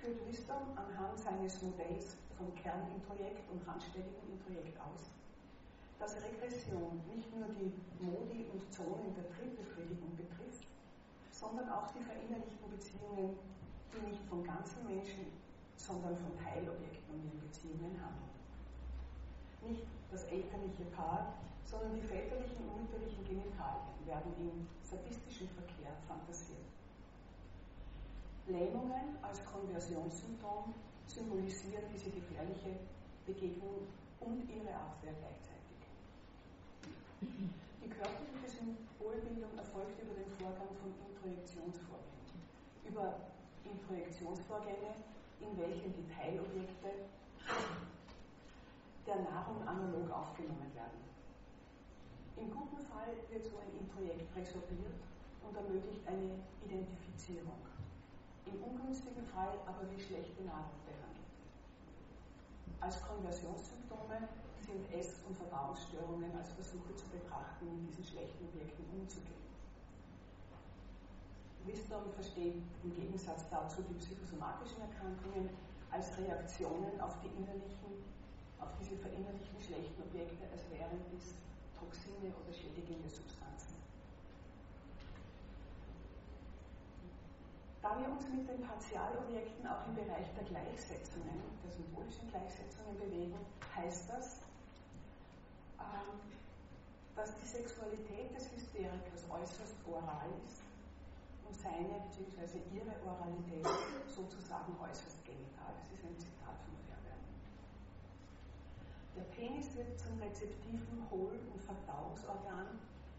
führt 0.00 0.26
Wisdom 0.26 0.72
anhand 0.74 1.18
seines 1.20 1.60
Modells 1.60 2.16
vom 2.38 2.48
Kernintrojekt 2.54 3.44
und 3.52 3.60
randständigen 3.68 4.24
Introjekt 4.32 4.80
aus, 4.80 5.12
dass 6.00 6.16
Regression 6.16 7.04
nicht 7.14 7.28
nur 7.36 7.48
die 7.60 7.76
Modi 8.00 8.48
und 8.50 8.72
Zonen 8.72 9.12
der 9.14 9.28
Triebbefriedigung 9.36 10.16
betrifft, 10.16 10.66
sondern 11.30 11.68
auch 11.68 11.92
die 11.92 12.00
verinnerlichten 12.00 12.70
Beziehungen, 12.70 13.36
die 13.92 14.00
nicht 14.08 14.24
vom 14.30 14.42
ganzen 14.42 14.86
Menschen, 14.86 15.28
sondern 15.76 16.16
von 16.16 16.36
Teilobjekten 16.36 17.14
und 17.14 17.24
ihren 17.24 17.40
Beziehungen 17.40 17.94
handeln 18.00 18.36
nicht 19.68 19.86
das 20.10 20.24
elterliche 20.24 20.84
Paar, 20.94 21.34
sondern 21.64 21.94
die 21.94 22.06
väterlichen 22.06 22.56
und 22.70 22.82
mütterlichen 22.82 23.24
Genitalien 23.26 23.98
werden 24.06 24.32
im 24.38 24.66
sadistischen 24.82 25.48
Verkehr 25.50 25.90
fantasiert. 26.06 26.70
Lähmungen 28.46 29.18
als 29.22 29.44
Konversionssymptom 29.44 30.74
symbolisieren 31.06 31.82
diese 31.92 32.10
gefährliche 32.10 32.78
Begegnung 33.26 33.90
und 34.20 34.46
ihre 34.46 34.70
Abwehr 34.70 35.14
gleichzeitig. 35.18 35.82
Die 37.82 37.90
körperliche 37.90 38.46
Symbolbildung 38.46 39.50
erfolgt 39.58 39.98
über 39.98 40.14
den 40.14 40.30
Vorgang 40.38 40.70
von 40.78 40.94
Introjektionsvorgängen. 41.10 42.38
Über 42.86 43.18
Introjektionsvorgänge, 43.66 44.94
in 45.40 45.58
welchen 45.58 45.92
die 45.92 46.06
Teilobjekte 46.12 47.08
der 49.06 49.16
Nahrung 49.22 49.66
analog 49.66 50.10
aufgenommen 50.10 50.70
werden. 50.74 51.00
Im 52.36 52.50
guten 52.50 52.78
Fall 52.86 53.14
wird 53.30 53.44
so 53.44 53.56
ein 53.58 53.72
Introjekt 53.78 54.34
resorbiert 54.36 54.98
und 55.46 55.56
ermöglicht 55.56 56.06
eine 56.06 56.42
Identifizierung. 56.64 57.60
im 58.46 58.62
ungünstigen 58.62 59.26
Fall 59.34 59.58
aber 59.66 59.82
wie 59.90 60.00
schlechte 60.00 60.42
Nahrung 60.44 60.78
behandelt. 60.86 61.26
Als 62.80 63.02
Konversionssymptome 63.02 64.28
sind 64.62 64.86
Ess- 64.94 65.22
und 65.26 65.36
Verdauungsstörungen 65.36 66.30
als 66.38 66.52
Versuche 66.52 66.94
zu 66.94 67.06
betrachten, 67.10 67.66
mit 67.66 67.90
diesen 67.90 68.04
schlechten 68.04 68.44
Objekten 68.46 68.84
umzugehen. 68.94 69.45
Wisdom 71.66 72.06
versteht 72.14 72.62
im 72.82 72.94
Gegensatz 72.94 73.48
dazu 73.50 73.82
die 73.82 73.94
psychosomatischen 73.94 74.80
Erkrankungen 74.80 75.50
als 75.90 76.16
Reaktionen 76.18 77.00
auf 77.00 77.18
die 77.22 77.30
innerlichen, 77.34 78.06
auf 78.60 78.70
diese 78.78 78.96
verinnerlichten 78.96 79.60
schlechten 79.60 80.02
Objekte, 80.02 80.46
als 80.52 80.62
wären 80.70 80.98
dies 81.10 81.34
Toxine 81.74 82.30
oder 82.30 82.52
schädigende 82.54 83.10
Substanzen. 83.10 83.74
Da 87.82 87.98
wir 87.98 88.10
uns 88.10 88.26
mit 88.28 88.48
den 88.48 88.62
Partialobjekten 88.62 89.66
auch 89.66 89.86
im 89.86 89.94
Bereich 89.94 90.26
der 90.34 90.44
Gleichsetzungen, 90.46 91.42
der 91.62 91.70
symbolischen 91.70 92.30
Gleichsetzungen 92.30 92.98
bewegen, 92.98 93.38
heißt 93.74 94.10
das, 94.10 94.42
ähm, 95.78 96.18
dass 97.14 97.34
die 97.38 97.46
Sexualität 97.46 98.34
des 98.34 98.50
Hysterikers 98.50 99.22
äußerst 99.30 99.74
oral 99.86 100.30
ist 100.46 100.65
und 101.46 101.54
seine 101.54 102.02
bzw. 102.10 102.58
ihre 102.74 102.94
Oralität 103.06 103.66
sozusagen 104.06 104.74
äußerst 104.82 105.24
genital. 105.24 105.70
Das 105.78 105.92
ist 105.92 106.04
ein 106.04 106.18
Zitat 106.18 106.58
von 106.66 106.74
Fairbairn. 106.86 107.22
Der 109.14 109.26
Penis 109.34 109.74
wird 109.76 109.98
zum 109.98 110.18
rezeptiven 110.18 111.06
Hohl- 111.10 111.38
und 111.52 111.62
Verdauungsorgan, 111.62 112.66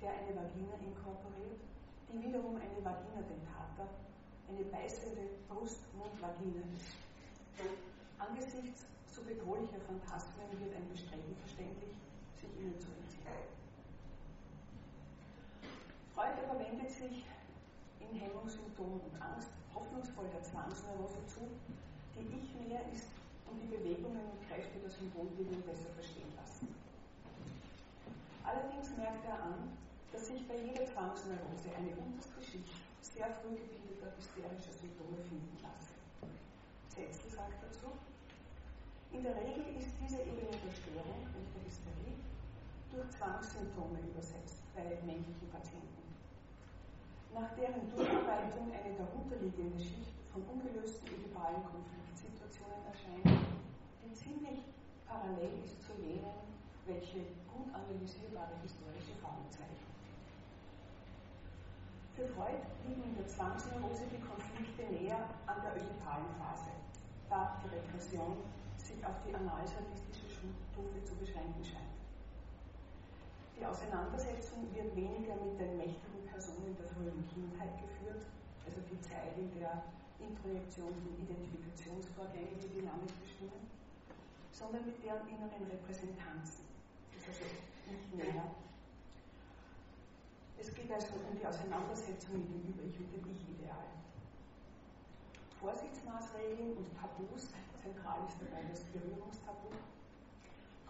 der 0.01 0.11
eine 0.11 0.35
Vagina 0.35 0.75
inkorporiert, 0.83 1.61
die 2.11 2.19
wiederum 2.21 2.55
eine 2.55 2.79
Vagina 2.83 3.21
dentata, 3.23 3.87
eine 4.49 4.63
beißende 4.67 5.23
Brust-Mund-Vagina 5.47 6.63
ist. 6.75 6.95
Angesichts 8.19 8.85
so 9.07 9.21
bedrohlicher 9.23 9.79
Phantasmen 9.87 10.45
wird 10.59 10.75
ein 10.75 10.87
Bestreben 10.89 11.35
verständlich, 11.41 11.95
sich 12.35 12.49
ihnen 12.59 12.79
zu 12.79 12.87
entziehen. 12.87 13.25
Freud 16.13 16.33
aber 16.45 16.59
wendet 16.59 16.91
sich 16.91 17.25
in 17.99 18.19
Hemmungssymptomen 18.19 19.01
und 19.01 19.15
Angst 19.21 19.49
hoffnungsvoll 19.73 20.29
der 20.33 20.43
Zwangsneurose 20.43 21.21
zu, 21.27 21.45
die 22.15 22.25
Ich 22.33 22.49
mehr 22.67 22.81
ist 22.93 23.09
und 23.45 23.61
die 23.61 23.69
Bewegungen 23.69 24.25
und 24.33 24.41
Kräfte 24.47 24.79
der 24.79 24.89
Symbolbildung 24.89 25.61
besser 25.63 25.89
verstehen 25.95 26.31
lassen. 26.35 26.67
Allerdings 28.43 28.95
merkt 28.97 29.25
er 29.25 29.43
an, 29.43 29.75
dass 30.11 30.27
sich 30.27 30.47
bei 30.47 30.57
jeder 30.57 30.85
Zwangsneurose 30.87 31.69
eine 31.75 31.93
unterste 31.95 32.41
Schicht 32.41 32.79
sehr 33.01 33.29
früh 33.41 33.55
gebildeter 33.55 34.13
hysterischer 34.15 34.73
Symptome 34.73 35.19
finden 35.27 35.57
lassen. 35.61 35.97
Zetzel 36.89 37.29
sagt 37.29 37.59
dazu, 37.61 37.91
in 39.11 39.23
der 39.23 39.35
Regel 39.35 39.65
ist 39.77 39.93
diese 40.01 40.21
Ebene 40.21 40.53
der 40.53 40.73
Störung 40.73 41.21
und 41.33 41.45
der 41.53 41.63
Hysterie 41.65 42.17
durch 42.91 43.09
Zwangssymptome 43.13 43.99
übersetzt 44.09 44.63
bei 44.75 44.97
männlichen 45.05 45.49
Patienten 45.51 45.96
nach 47.37 47.53
deren 47.53 47.85
Durcharbeitung 47.93 48.73
eine 48.73 48.97
darunterliegende 48.97 49.77
Schicht 49.77 50.17
von 50.33 50.41
ungelösten 50.49 51.05
ödipalen 51.13 51.61
Konfliktsituationen 51.69 52.81
erscheint, 52.89 53.29
die 54.01 54.09
ziemlich 54.09 54.65
parallel 55.05 55.61
ist 55.61 55.77
zu 55.85 55.93
jenen, 56.01 56.33
welche 56.89 57.37
gut 57.45 57.69
analysierbare 57.69 58.57
historische 58.65 59.13
Formen 59.21 59.45
zeichnen. 59.53 59.85
Für 62.17 62.25
Freud 62.33 62.57
liegen 62.89 63.05
in 63.05 63.15
der 63.21 63.29
Zwangsneurose 63.29 64.09
die 64.09 64.23
Konflikte 64.25 64.89
näher 64.89 65.21
an 65.45 65.61
der 65.61 65.77
ödipalen 65.77 66.33
Phase, 66.41 66.73
da 67.29 67.61
die 67.61 67.69
Regression 67.69 68.41
sich 68.81 68.97
auf 69.05 69.21
die 69.21 69.35
analsadistische 69.37 70.25
Stufe 70.25 70.97
zu 71.05 71.13
beschränken 71.21 71.61
scheint. 71.61 71.96
Die 73.57 73.65
Auseinandersetzung 73.65 74.69
wird 74.69 74.95
weniger 74.95 75.33
mit 75.41 75.57
den 75.57 75.81
mächtigen 75.81 76.21
Personen 76.29 76.77
der 76.77 76.85
frühen 76.93 77.25
Kindheit 77.33 77.73
geführt, 77.81 78.21
also 78.61 78.77
die 78.85 79.01
Zeit, 79.01 79.33
in 79.33 79.49
der 79.57 79.81
Introjektions- 80.21 81.01
und 81.01 81.17
Identifikationsvorgänge 81.25 82.53
die 82.61 82.69
Dynamik 82.77 83.09
bestimmen, 83.17 83.65
sondern 84.53 84.85
mit 84.85 85.01
deren 85.01 85.25
inneren 85.25 85.65
Repräsentanzen. 85.73 86.69
Das 87.17 87.33
ist 87.33 87.41
also 87.41 87.57
nicht 87.89 88.13
näher. 88.13 88.45
Es 90.61 90.69
geht 90.73 90.91
also 90.93 91.17
um 91.17 91.33
die 91.33 91.45
Auseinandersetzung 91.45 92.37
mit 92.37 92.77
dem 92.77 92.77
dem 92.77 93.25
Ich-Ideal. 93.25 93.89
Vorsichtsmaßregeln 95.57 96.77
und 96.77 96.93
Tabus, 96.93 97.49
zentral 97.81 98.21
ist 98.29 98.37
dabei 98.37 98.61
das 98.69 98.85
Berührungstabu, 98.93 99.73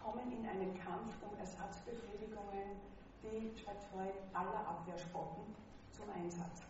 kommen 0.07 0.31
in 0.31 0.47
einen 0.47 0.71
Kampf 0.79 1.19
um 1.19 1.35
Ersatzbefriedigungen 1.35 2.79
die 3.19 3.51
Freud, 3.91 4.15
aller 4.31 4.63
Abwehrspotten 4.63 5.43
zum 5.91 6.07
Einsatz. 6.15 6.63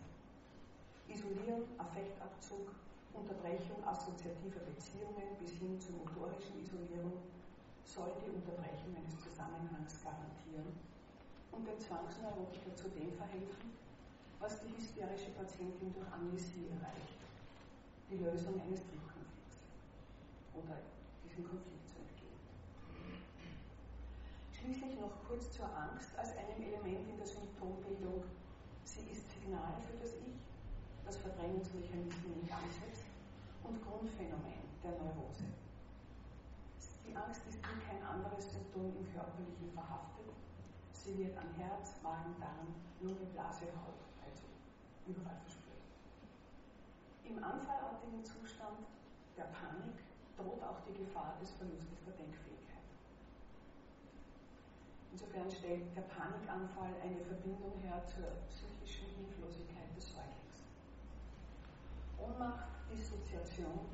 Isolieren, 1.06 1.70
Affektabzug, 1.78 2.74
Unterbrechung 3.14 3.78
assoziativer 3.86 4.66
Beziehungen 4.66 5.38
bis 5.38 5.54
hin 5.62 5.78
zur 5.78 6.02
motorischen 6.02 6.66
Isolierung 6.66 7.30
soll 7.86 8.10
die 8.26 8.34
Unterbrechung 8.34 8.98
eines 8.98 9.14
Zusammenhangs 9.22 10.02
garantieren. 10.02 10.74
Und 11.54 11.62
dem 11.62 11.78
Zwangsneurotiker 11.78 12.74
zu 12.74 12.90
dem 12.90 13.14
verhelfen, 13.14 13.78
was 14.42 14.66
die 14.66 14.74
hysterische 14.74 15.30
Patientin 15.38 15.94
durch 15.94 16.10
Amnesie 16.10 16.74
erreicht, 16.74 17.22
die 18.10 18.18
Lösung 18.18 18.58
eines 18.62 18.82
Triebkonflikts 18.82 19.62
oder 20.58 20.82
diesem 21.22 21.46
Konflikt 21.46 21.77
Schließlich 24.68 25.00
noch 25.00 25.24
kurz 25.24 25.48
zur 25.56 25.64
Angst 25.72 26.12
als 26.20 26.36
einem 26.36 26.60
Element 26.60 27.08
in 27.08 27.16
der 27.16 27.26
Symptombildung. 27.26 28.20
Sie 28.84 29.08
ist 29.16 29.24
Signal 29.32 29.80
für 29.88 29.96
das 29.96 30.12
Ich, 30.28 30.44
das 31.08 31.16
Verdrängungsmechanismen 31.24 32.36
in 32.36 32.44
Gang 32.44 32.68
setzt 32.76 33.08
und 33.64 33.80
Grundphänomen 33.80 34.68
der 34.84 34.92
Neurose. 35.00 35.48
Die 37.08 37.16
Angst 37.16 37.48
ist 37.48 37.64
wie 37.64 37.80
kein 37.80 38.04
anderes 38.04 38.52
Symptom 38.52 38.92
im 38.92 39.08
Körperlichen 39.08 39.72
verhaftet. 39.72 40.36
Sie 40.92 41.16
wird 41.16 41.40
an 41.40 41.48
Herz, 41.56 42.04
Magen, 42.04 42.36
Darm, 42.36 42.68
Lunge, 43.00 43.24
Blase, 43.32 43.72
Haut, 43.72 44.04
also 44.20 44.52
überall 45.08 45.40
verspürt. 45.48 45.88
Im 47.24 47.40
anfallartigen 47.40 48.20
Zustand 48.20 48.84
der 49.40 49.48
Panik 49.48 49.96
droht 50.36 50.60
auch 50.60 50.84
die 50.84 51.00
Gefahr 51.00 51.40
des 51.40 51.56
Verlustes 51.56 52.04
der 52.04 52.20
Denkfähigkeit. 52.20 52.57
Insofern 55.18 55.50
stellt 55.50 55.82
der 55.98 56.06
Panikanfall 56.14 56.94
eine 57.02 57.18
Verbindung 57.26 57.74
her 57.82 58.06
zur 58.06 58.38
psychischen 58.54 59.10
Hilflosigkeit 59.18 59.90
des 59.98 60.14
Säuglings. 60.14 60.62
Ohnmacht, 62.22 62.70
Dissoziation 62.86 63.90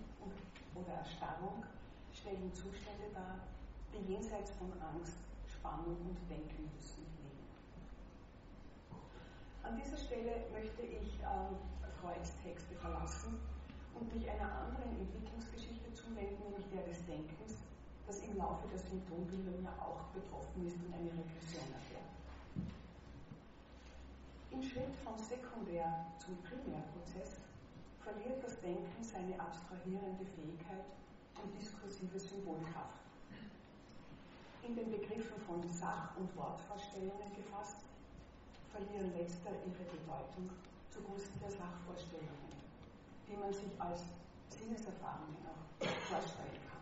oder 0.76 1.00
Erstarrung 1.00 1.64
stellen 2.12 2.52
Zustände 2.52 3.08
dar, 3.16 3.40
die 3.96 4.04
jenseits 4.04 4.52
von 4.60 4.68
Angst, 4.84 5.16
Spannung 5.48 5.96
und 6.12 6.20
Denken 6.28 6.68
müssen 6.76 7.08
liegen. 7.16 7.48
An 9.64 9.80
dieser 9.80 9.96
Stelle 9.96 10.52
möchte 10.52 10.84
ich 10.84 11.24
ähm, 11.24 11.56
Freuds 12.04 12.36
Texte 12.44 12.76
verlassen 12.76 13.40
und 13.96 14.12
mich 14.12 14.28
einer 14.28 14.68
anderen 14.68 14.92
Entwicklungsgeschichte 15.00 15.88
zuwenden, 15.96 16.52
nämlich 16.52 16.68
der 16.68 16.84
des 16.84 17.00
Denkens, 17.08 17.64
das 18.08 18.20
im 18.20 18.38
Laufe 18.38 18.68
der 18.68 18.80
Symptombildung 18.80 19.64
ja 19.64 19.72
auch 19.80 20.04
betroffen 20.12 20.68
ist 20.68 20.76
und 20.76 20.94
eine 20.94 21.12
Regression 21.12 21.68
erfährt. 21.72 22.12
Im 24.52 24.62
Schritt 24.62 24.94
vom 25.04 25.18
Sekundär 25.18 26.06
zum 26.20 26.38
Primärprozess 26.44 27.40
verliert 28.04 28.44
das 28.44 28.60
Denken 28.60 29.02
seine 29.02 29.40
abstrahierende 29.40 30.26
Fähigkeit 30.36 30.86
und 31.42 31.50
diskursive 31.60 32.20
Symbolkraft. 32.20 33.02
In 34.64 34.76
den 34.76 34.92
Begriffen 34.92 35.40
von 35.48 35.64
Sach- 35.70 36.16
und 36.18 36.30
Wortvorstellungen 36.36 37.34
gefasst, 37.36 37.84
verlieren 38.72 39.12
letztere 39.18 39.56
ihre 39.66 39.84
Bedeutung 39.90 40.50
zugunsten 40.90 41.40
der 41.40 41.52
Sachvorstellungen, 41.52 42.54
die 43.28 43.36
man 43.36 43.54
sich 43.54 43.72
als 43.80 44.04
Sinneserfahrungen 44.50 45.38
auch 45.48 45.86
vorstellen 46.08 46.60
kann 46.68 46.73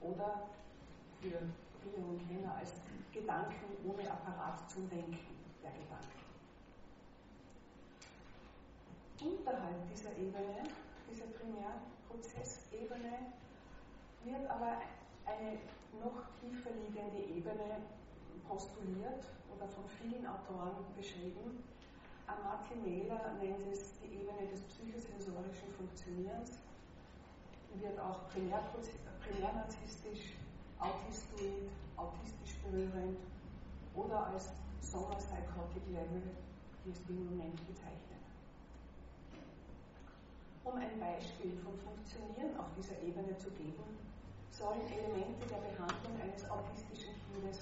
oder 0.00 0.48
für 1.20 1.38
viele 1.82 2.06
und 2.06 2.26
Kenner 2.28 2.54
als 2.56 2.74
Gedanken 3.12 3.76
ohne 3.84 4.10
Apparat 4.10 4.70
zum 4.70 4.88
Denken 4.88 5.18
der 5.62 5.72
Gedanken. 5.72 6.24
Unterhalb 9.20 9.86
dieser 9.90 10.12
Ebene, 10.12 10.62
dieser 11.10 11.26
Primärprozessebene, 11.26 13.34
wird 14.24 14.50
aber 14.50 14.78
eine 15.26 15.58
noch 16.00 16.22
tiefer 16.40 16.70
liegende 16.70 17.18
Ebene 17.18 17.82
postuliert 18.46 19.26
oder 19.54 19.68
von 19.68 19.84
vielen 19.88 20.26
Autoren 20.26 20.86
beschrieben, 20.96 21.62
Amartya 22.28 22.76
Mehler 22.84 23.34
nennt 23.40 23.66
es 23.72 23.98
die 24.00 24.20
Ebene 24.20 24.46
des 24.52 24.60
psychosensorischen 24.62 25.72
Funktionierens, 25.76 26.58
wird 27.74 28.00
auch 28.00 28.28
primärnarzisstisch, 28.28 30.34
autistoid, 30.78 31.68
autistisch 31.96 32.56
berührend 32.62 33.18
oder 33.94 34.26
als 34.26 34.50
Soma 34.80 35.14
Psychotic 35.16 35.86
Level, 35.90 36.22
wie 36.84 36.90
es 36.90 37.00
im 37.08 37.26
Moment 37.30 37.56
bezeichnet. 37.66 37.98
Um 40.64 40.76
ein 40.76 41.00
Beispiel 41.00 41.56
vom 41.64 41.78
Funktionieren 41.80 42.54
auf 42.58 42.66
dieser 42.76 43.00
Ebene 43.02 43.36
zu 43.38 43.50
geben, 43.50 43.82
sollen 44.50 44.86
Elemente 44.90 45.46
der 45.46 45.58
Behandlung 45.64 46.20
eines 46.20 46.50
autistischen 46.50 47.14
Kindes 47.24 47.60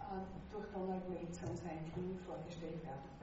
äh, 0.00 0.20
durch 0.50 0.66
Donald 0.72 1.02
Waits 1.08 1.40
und 1.42 1.56
sein 1.58 1.84
Team 1.94 2.18
vorgestellt 2.26 2.82
werden. 2.84 3.14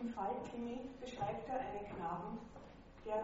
Im 0.00 0.08
Fall 0.10 0.34
Timmy 0.50 0.80
beschreibt 1.00 1.48
er 1.48 1.60
einen 1.60 1.86
Knaben, 1.96 2.38
der 3.06 3.22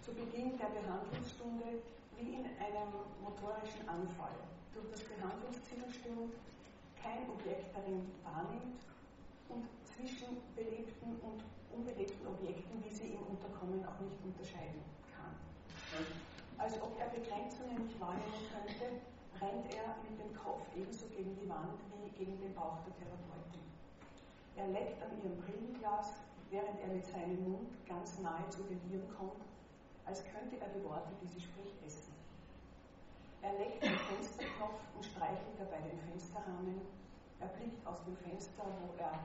zu 0.00 0.14
Beginn 0.14 0.56
der 0.56 0.72
Behandlungsstunde 0.72 1.84
wie 2.16 2.40
in 2.40 2.44
einem 2.56 2.88
motorischen 3.20 3.84
Anfall 3.84 4.32
durch 4.72 4.88
das 4.90 5.04
Behandlungszimmer 5.04 5.92
stürmt, 5.92 6.32
kein 6.96 7.28
Objekt 7.28 7.76
darin 7.76 8.08
wahrnimmt 8.24 8.80
und 9.52 9.68
zwischen 9.84 10.40
belebten 10.56 11.20
und 11.20 11.44
unbelebten 11.68 12.26
Objekten, 12.26 12.82
wie 12.82 12.94
sie 12.94 13.12
ihm 13.12 13.24
unterkommen, 13.28 13.84
auch 13.84 14.00
nicht 14.00 14.16
unterscheiden 14.24 14.80
kann. 15.12 15.36
Als 16.56 16.80
ob 16.80 16.96
er 16.98 17.12
Begrenzungen 17.12 17.84
nicht 17.84 18.00
wahrnehmen 18.00 18.40
könnte, 18.48 19.04
rennt 19.36 19.68
er 19.76 20.00
mit 20.08 20.16
dem 20.16 20.32
Kopf 20.32 20.64
ebenso 20.74 21.04
gegen 21.12 21.36
die 21.36 21.48
Wand 21.48 21.76
wie 21.92 22.08
gegen 22.16 22.40
den 22.40 22.54
Bauch 22.54 22.80
der 22.88 22.96
Therapeutin. 22.96 23.64
Er 24.56 24.68
leckt 24.72 24.96
an 25.04 25.12
ihrem 25.20 25.36
Brillenglas, 25.44 26.24
während 26.50 26.80
er 26.80 26.88
mit 26.88 27.06
seinem 27.06 27.42
Mund 27.48 27.70
ganz 27.88 28.18
nahe 28.20 28.48
zu 28.50 28.62
den 28.64 28.80
Lieren 28.88 29.08
kommt, 29.16 29.42
als 30.04 30.22
könnte 30.24 30.58
er 30.60 30.68
die 30.70 30.84
Worte, 30.84 31.10
die 31.22 31.26
sie 31.26 31.40
spricht, 31.40 31.74
essen. 31.84 32.14
Er 33.42 33.52
leckt 33.58 33.82
den 33.82 33.98
Fensterknopf 33.98 34.80
und 34.94 35.04
streichelt 35.04 35.58
dabei 35.58 35.78
den 35.82 35.98
Fensterrahmen. 35.98 36.80
Er 37.40 37.48
blickt 37.48 37.86
aus 37.86 38.02
dem 38.04 38.16
Fenster, 38.16 38.64
wo 38.82 38.94
er 38.98 39.18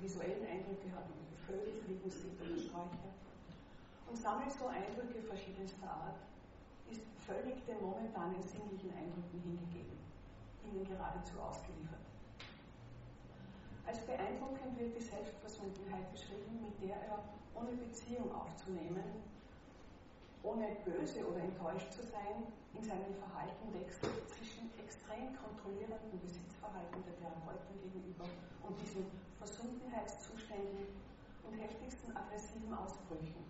visuellen 0.00 0.44
Eindrücke 0.46 0.92
hat, 0.94 1.08
wie 1.08 1.36
Vögel 1.44 1.72
fliegen 1.84 2.10
sieht 2.10 2.40
oder 2.40 2.56
Sträucher, 2.56 3.12
und 4.08 4.16
sammelt 4.16 4.52
so 4.52 4.68
Eindrücke 4.68 5.20
verschiedenster 5.22 5.88
Art, 5.88 6.20
ist 6.90 7.02
völlig 7.26 7.64
den 7.64 7.80
momentanen 7.80 8.42
sinnlichen 8.42 8.92
Eindrücken 8.92 9.40
hingegeben, 9.42 9.98
ihnen 10.64 10.84
geradezu 10.84 11.40
ausgeliefert. 11.40 12.13
Als 13.86 14.00
beeindruckend 14.00 14.78
wird 14.80 14.96
die 14.96 15.04
Selbstversunkenheit 15.04 16.10
beschrieben, 16.10 16.56
mit 16.64 16.80
der 16.80 16.96
er, 17.04 17.20
ohne 17.54 17.76
Beziehung 17.76 18.32
aufzunehmen, 18.34 19.04
ohne 20.42 20.76
böse 20.84 21.20
oder 21.28 21.40
enttäuscht 21.44 21.92
zu 21.92 22.02
sein, 22.02 22.48
in 22.72 22.82
seinem 22.82 23.12
Verhalten 23.20 23.68
wechselt 23.76 24.24
zwischen 24.28 24.72
extrem 24.80 25.36
kontrollierendem 25.36 26.16
Besitzverhalten 26.20 27.04
der 27.04 27.16
Therapeutin 27.20 27.76
gegenüber 27.84 28.24
und 28.64 28.74
diesen 28.80 29.04
Versunkenheitszuständen 29.38 30.88
und 31.44 31.54
heftigsten 31.60 32.16
aggressiven 32.16 32.72
Ausbrüchen, 32.72 33.44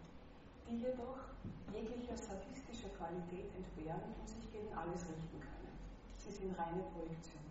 die 0.66 0.82
jedoch 0.82 1.30
jeglicher 1.72 2.18
sadistischer 2.18 2.90
Qualität 2.98 3.54
entbehren 3.54 4.12
und 4.18 4.28
sich 4.28 4.50
gegen 4.50 4.74
alles 4.74 5.06
richten 5.06 5.40
können. 5.40 5.72
Sie 6.18 6.30
sind 6.30 6.58
reine 6.58 6.82
Projektion 6.90 7.44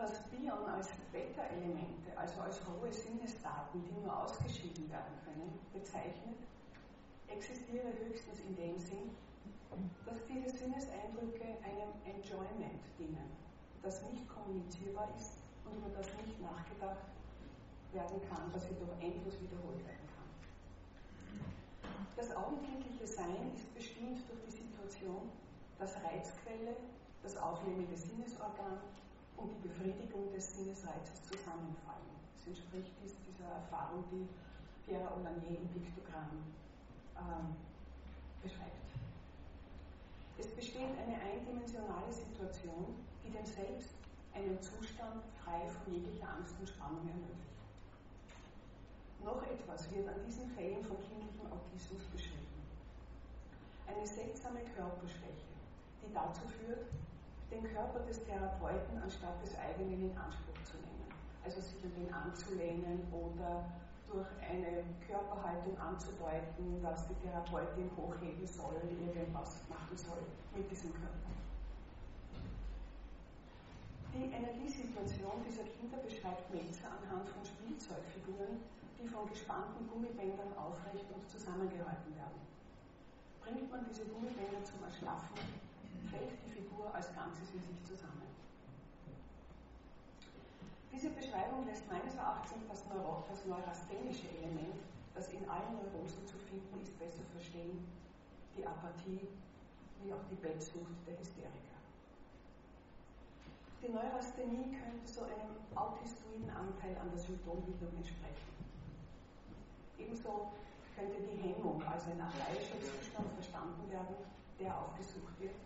was 0.00 0.22
Bion 0.32 0.64
als 0.64 0.88
Beta-Elemente, 1.12 2.16
also 2.16 2.40
als 2.40 2.60
hohe 2.64 2.90
Sinnesdaten, 2.90 3.84
die 3.84 3.92
nur 4.00 4.08
ausgeschieden 4.16 4.88
werden 4.88 5.12
können, 5.24 5.52
bezeichnet, 5.74 6.40
existiere 7.28 7.92
höchstens 8.00 8.40
in 8.40 8.56
dem 8.56 8.78
Sinn, 8.78 9.10
dass 10.06 10.16
diese 10.24 10.48
Sinneseindrücke 10.56 11.44
einem 11.60 11.92
Enjoyment 12.08 12.80
dienen, 12.98 13.28
das 13.82 14.02
nicht 14.10 14.26
kommunizierbar 14.26 15.08
ist 15.18 15.44
und 15.66 15.76
über 15.76 15.90
das 15.94 16.08
nicht 16.24 16.40
nachgedacht 16.40 17.04
werden 17.92 18.20
kann, 18.28 18.50
das 18.52 18.64
jedoch 18.70 18.96
endlos 19.00 19.36
wiederholt 19.40 19.84
werden 19.84 20.08
kann. 20.16 20.28
Das 22.16 22.34
augenblickliche 22.34 23.06
Sein 23.06 23.52
ist 23.54 23.72
bestimmt 23.74 24.24
durch 24.28 24.40
die 24.48 24.64
Situation, 24.64 25.28
das 25.78 25.94
Reizquelle, 25.96 26.76
das 27.22 27.36
aufnehmende 27.36 27.96
Sinnesorgan 27.96 28.80
und 29.40 29.50
die 29.56 29.68
Befriedigung 29.68 30.30
des 30.32 30.52
Sinnesreizes 30.52 31.24
zusammenfallen. 31.24 32.12
Das 32.36 32.46
entspricht 32.46 32.92
dieser 33.00 33.48
Erfahrung, 33.48 34.04
die 34.12 34.28
Pierre 34.84 35.08
Olanier 35.16 35.58
im 35.58 35.68
Piktogramm 35.68 36.44
ähm, 37.16 37.56
beschreibt. 38.42 38.76
Es 40.38 40.48
besteht 40.48 40.92
eine 40.96 41.16
eindimensionale 41.20 42.12
Situation, 42.12 42.96
die 43.24 43.30
dem 43.30 43.44
Selbst 43.44 43.94
einen 44.32 44.60
Zustand 44.62 45.24
frei 45.44 45.66
von 45.68 45.92
jeglicher 45.92 46.28
Angst 46.28 46.54
und 46.58 46.68
Spannung 46.68 47.06
ermöglicht. 47.08 47.50
Noch 49.24 49.42
etwas 49.44 49.90
wird 49.92 50.08
an 50.08 50.20
diesen 50.24 50.48
Fällen 50.56 50.82
von 50.84 50.96
kindlichem 51.04 51.52
Autismus 51.52 52.04
beschrieben. 52.08 52.56
Eine 53.86 54.06
seltsame 54.06 54.60
Körperschwäche, 54.74 55.52
die 56.00 56.12
dazu 56.14 56.40
führt, 56.48 56.86
den 57.50 57.64
Körper 57.74 58.00
des 58.06 58.22
Therapeuten 58.24 59.02
anstatt 59.02 59.42
des 59.42 59.58
eigenen 59.58 60.10
in 60.10 60.16
Anspruch 60.16 60.62
zu 60.62 60.78
nehmen. 60.78 61.10
Also 61.44 61.60
sich 61.60 61.82
an 61.82 61.92
den 61.98 62.12
anzulehnen 62.14 63.02
oder 63.10 63.66
durch 64.10 64.28
eine 64.42 64.82
Körperhaltung 65.06 65.78
anzudeuten, 65.78 66.82
dass 66.82 67.06
die 67.06 67.14
Therapeutin 67.22 67.90
hochheben 67.96 68.46
soll, 68.46 68.74
irgendwas 68.82 69.62
machen 69.68 69.96
soll 69.96 70.22
mit 70.54 70.70
diesem 70.70 70.90
Körper. 70.92 71.30
Die 74.14 74.26
Energiesituation 74.26 75.38
dieser 75.46 75.62
Kinder 75.78 75.98
beschreibt 76.02 76.50
Melzer 76.50 76.90
anhand 76.90 77.28
von 77.30 77.46
Spielzeugfiguren, 77.46 78.58
die 78.98 79.06
von 79.06 79.30
gespannten 79.30 79.86
Gummibändern 79.86 80.50
aufrecht 80.58 81.06
und 81.14 81.22
zusammengehalten 81.30 82.10
werden. 82.18 82.42
Bringt 83.40 83.70
man 83.70 83.86
diese 83.86 84.04
Gummibänder 84.10 84.62
zum 84.66 84.82
Erschlaffen, 84.82 85.38
fällt 86.10 86.34
die 86.44 86.50
Figur 86.50 86.92
als 86.94 87.14
Ganzes 87.14 87.54
in 87.54 87.62
sich 87.62 87.80
zusammen. 87.86 88.26
Diese 90.92 91.10
Beschreibung 91.10 91.64
lässt 91.66 91.86
meines 91.90 92.14
Erachtens 92.14 92.66
das, 92.68 92.82
das 92.84 93.46
neurasthenische 93.46 94.28
Element, 94.42 94.82
das 95.14 95.28
in 95.32 95.48
allen 95.48 95.78
Neurosen 95.78 96.26
zu 96.26 96.36
finden 96.36 96.82
ist, 96.82 96.98
besser 96.98 97.22
verstehen, 97.32 97.86
die 98.56 98.66
Apathie 98.66 99.28
wie 100.02 100.12
auch 100.12 100.24
die 100.30 100.34
Bettsucht 100.36 100.98
der 101.06 101.18
Hysteriker. 101.18 101.78
Die 103.82 103.88
Neurasthenie 103.88 104.76
könnte 104.76 105.06
so 105.06 105.24
einem 105.24 105.56
autistoiden 105.74 106.50
Anteil 106.50 106.96
an 107.00 107.10
der 107.10 107.18
Symptombildung 107.20 107.96
entsprechen. 107.96 108.50
Ebenso 109.98 110.52
könnte 110.96 111.16
die 111.20 111.40
Hemmung 111.40 111.82
als 111.84 112.04
ein 112.08 112.20
archaischer 112.20 112.76
Zustand 112.80 113.32
verstanden 113.34 113.90
werden, 113.90 114.16
der 114.58 114.76
aufgesucht 114.76 115.32
wird, 115.40 115.56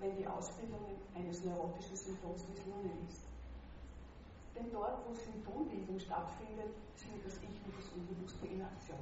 wenn 0.00 0.16
die 0.16 0.26
Ausbildung 0.26 0.98
eines 1.14 1.44
neurotischen 1.44 1.96
Symptoms 1.96 2.46
misslungen 2.48 3.06
ist. 3.08 3.22
Denn 4.54 4.70
dort, 4.70 5.06
wo 5.06 5.14
Symptombildung 5.14 5.98
stattfindet, 5.98 6.74
sind 6.94 7.24
das 7.24 7.36
Ich 7.36 7.58
und 7.66 7.74
das 7.76 7.92
Unbewusste 7.94 8.46
in 8.46 8.62
Aktion. 8.62 8.98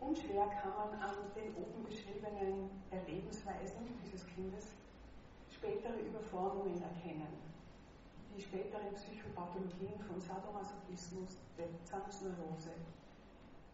Unschwer 0.00 0.46
kann 0.48 0.72
man 0.76 1.00
an 1.00 1.16
den 1.34 1.54
oben 1.56 1.82
beschriebenen 1.84 2.70
Erlebensweisen 2.90 3.88
dieses 4.04 4.26
Kindes 4.26 4.68
spätere 5.50 5.98
Überformungen 5.98 6.80
erkennen, 6.80 7.32
die 8.36 8.40
späteren 8.40 8.94
Psychopathologien 8.94 9.98
von 10.06 10.20
Sadomasochismus, 10.20 11.38
der 11.58 11.66
Zwangsneurose, 11.84 12.70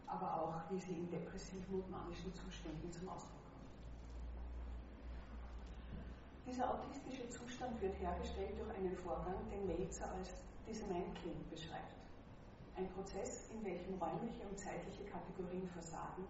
aber 0.07 0.41
auch 0.41 0.71
wie 0.71 0.79
sie 0.79 0.93
in 0.93 1.11
depressiven 1.11 1.75
und 1.75 1.91
manischen 1.91 2.33
Zuständen 2.33 2.91
zum 2.91 3.09
Ausdruck 3.09 3.42
dieser 6.53 6.69
autistische 6.69 7.27
Zustand 7.29 7.81
wird 7.81 7.99
hergestellt 7.99 8.53
durch 8.59 8.69
einen 8.77 8.95
Vorgang, 8.95 9.33
den 9.49 9.65
Melzer 9.65 10.05
als 10.13 10.29
Dismantling 10.67 11.41
beschreibt. 11.49 11.97
Ein 12.77 12.87
Prozess, 12.93 13.49
in 13.49 13.65
welchem 13.65 13.97
räumliche 13.97 14.45
und 14.45 14.59
zeitliche 14.59 15.03
Kategorien 15.05 15.67
versagen 15.69 16.27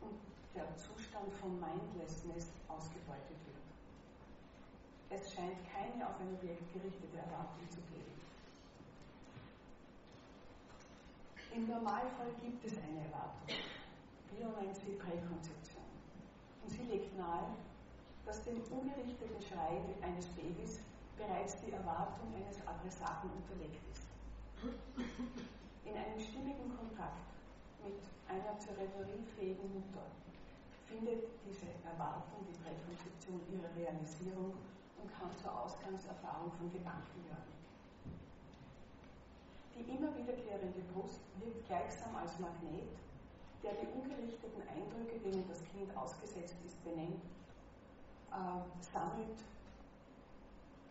und 0.00 0.16
der 0.54 0.64
Zustand 0.76 1.30
von 1.34 1.60
Mindlessness 1.60 2.48
ausgebeutet 2.68 3.36
wird. 3.44 3.60
Es 5.20 5.30
scheint 5.34 5.60
keine 5.68 6.08
auf 6.08 6.18
ein 6.20 6.32
Objekt 6.32 6.72
gerichtete 6.72 7.18
Erwartung 7.18 7.68
zu 7.68 7.80
geben. 7.92 8.16
Im 11.54 11.68
Normalfall 11.68 12.32
gibt 12.40 12.64
es 12.64 12.78
eine 12.78 13.04
Erwartung. 13.04 13.60
Nennt 14.60 14.74
sie 14.76 14.92
Präkonzeption. 14.92 15.84
Und 16.62 16.70
sie 16.70 16.82
legt 16.84 17.16
nahe, 17.18 17.56
dass 18.30 18.46
dem 18.46 18.62
ungerichteten 18.70 19.42
Schrei 19.42 19.82
eines 20.06 20.30
Babys 20.38 20.78
bereits 21.18 21.58
die 21.66 21.74
Erwartung 21.74 22.30
eines 22.30 22.62
Adressaten 22.62 23.26
unterlegt 23.26 23.82
ist. 23.90 24.06
In 25.82 25.98
einem 25.98 26.14
stimmigen 26.14 26.70
Kontakt 26.78 27.26
mit 27.82 27.98
einer 28.30 28.54
zur 28.62 28.78
Reverie 28.78 29.26
fähigen 29.34 29.66
Mutter 29.74 30.06
findet 30.86 31.26
diese 31.42 31.74
Erwartung, 31.82 32.46
die 32.46 32.54
Präkonzeption 32.62 33.42
ihre 33.50 33.66
Realisierung 33.74 34.54
und 35.02 35.10
kann 35.10 35.34
zur 35.42 35.50
Ausgangserfahrung 35.50 36.54
von 36.54 36.70
Gedanken 36.70 37.26
werden. 37.26 37.50
Die 39.74 39.90
immer 39.90 40.14
wiederkehrende 40.14 40.86
Brust 40.94 41.18
wirkt 41.42 41.66
gleichsam 41.66 42.14
als 42.14 42.38
Magnet, 42.38 42.94
der 43.66 43.74
die 43.74 43.90
ungerichteten 43.90 44.62
Eindrücke, 44.70 45.18
denen 45.18 45.42
das 45.50 45.66
Kind 45.74 45.90
ausgesetzt 45.98 46.54
ist, 46.62 46.78
benennt, 46.86 47.26
äh, 48.30 48.62
sammelt, 48.80 49.38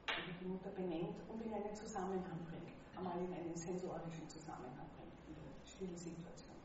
die 0.08 0.48
Mutter 0.48 0.70
benennt 0.72 1.20
und 1.28 1.42
in 1.42 1.54
einen 1.54 1.76
Zusammenhang 1.76 2.40
bringt, 2.48 2.76
einmal 2.96 3.18
in 3.20 3.34
einen 3.34 3.56
sensorischen 3.56 4.28
Zusammenhang 4.30 4.88
bringt, 4.96 5.20
in 5.28 5.36
der 5.36 5.52
Stillsituation. 5.66 6.56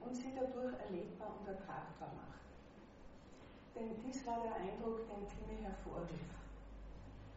Und 0.00 0.14
sie 0.14 0.32
dadurch 0.34 0.78
erlebbar 0.78 1.34
und 1.40 1.48
ertragbar 1.48 2.12
macht. 2.14 2.44
Denn 3.74 3.96
dies 4.04 4.26
war 4.26 4.42
der 4.42 4.54
Eindruck, 4.56 5.08
den 5.08 5.26
Timmy 5.26 5.62
hervorrief 5.62 6.34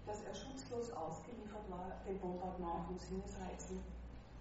dass 0.07 0.23
er 0.23 0.33
schutzlos 0.33 0.91
ausgeliefert 0.93 1.69
war 1.69 1.91
dem 2.07 2.17
Bombardement 2.19 2.87
von 2.87 2.97
Sinnesreizen 2.97 3.83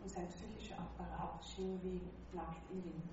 und 0.03 0.09
sein 0.09 0.29
psychischer 0.29 0.79
Apparat 0.79 1.45
schien 1.45 1.81
wie 1.83 2.01
nackt 2.35 2.71
im 2.71 2.85
Wind. 2.85 3.11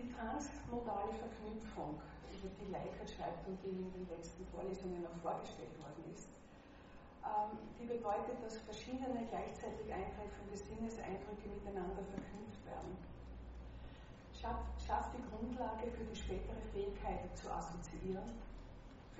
Die 0.00 0.08
transmodale 0.16 1.12
Verknüpfung, 1.12 2.00
über 2.32 2.48
die 2.56 2.72
Leikert 2.72 3.04
schreibt 3.04 3.44
und 3.44 3.60
die 3.60 3.84
in 3.84 3.92
den 3.92 4.08
letzten 4.08 4.48
Vorlesungen 4.48 5.04
noch 5.04 5.12
vorgestellt 5.20 5.76
worden 5.76 6.08
ist, 6.16 6.32
ähm, 7.20 7.60
die 7.76 7.84
bedeutet, 7.84 8.40
dass 8.40 8.56
verschiedene 8.64 9.28
gleichzeitig 9.28 9.92
eintreffende 9.92 10.56
Sinneseindrücke 10.56 11.52
miteinander 11.52 12.00
verknüpft 12.00 12.64
werden. 12.64 12.96
Schafft 14.40 15.12
die 15.12 15.24
Grundlage 15.28 15.92
für 15.92 16.04
die 16.08 16.16
spätere 16.16 16.64
Fähigkeit 16.72 17.28
zu 17.36 17.52
assoziieren 17.52 18.24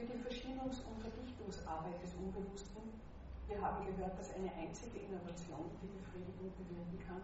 für 0.00 0.08
die 0.08 0.16
Verschiebungs- 0.24 0.80
und 0.88 0.96
Verdichtungsarbeit 1.04 2.00
des 2.02 2.14
Unbewussten. 2.14 2.80
Wir 3.46 3.60
haben 3.60 3.84
gehört, 3.84 4.18
dass 4.18 4.32
eine 4.32 4.48
einzige 4.56 4.96
Innovation 4.96 5.68
die 5.82 5.92
Befriedigung 5.92 6.48
bewirken 6.56 6.98
kann. 7.06 7.20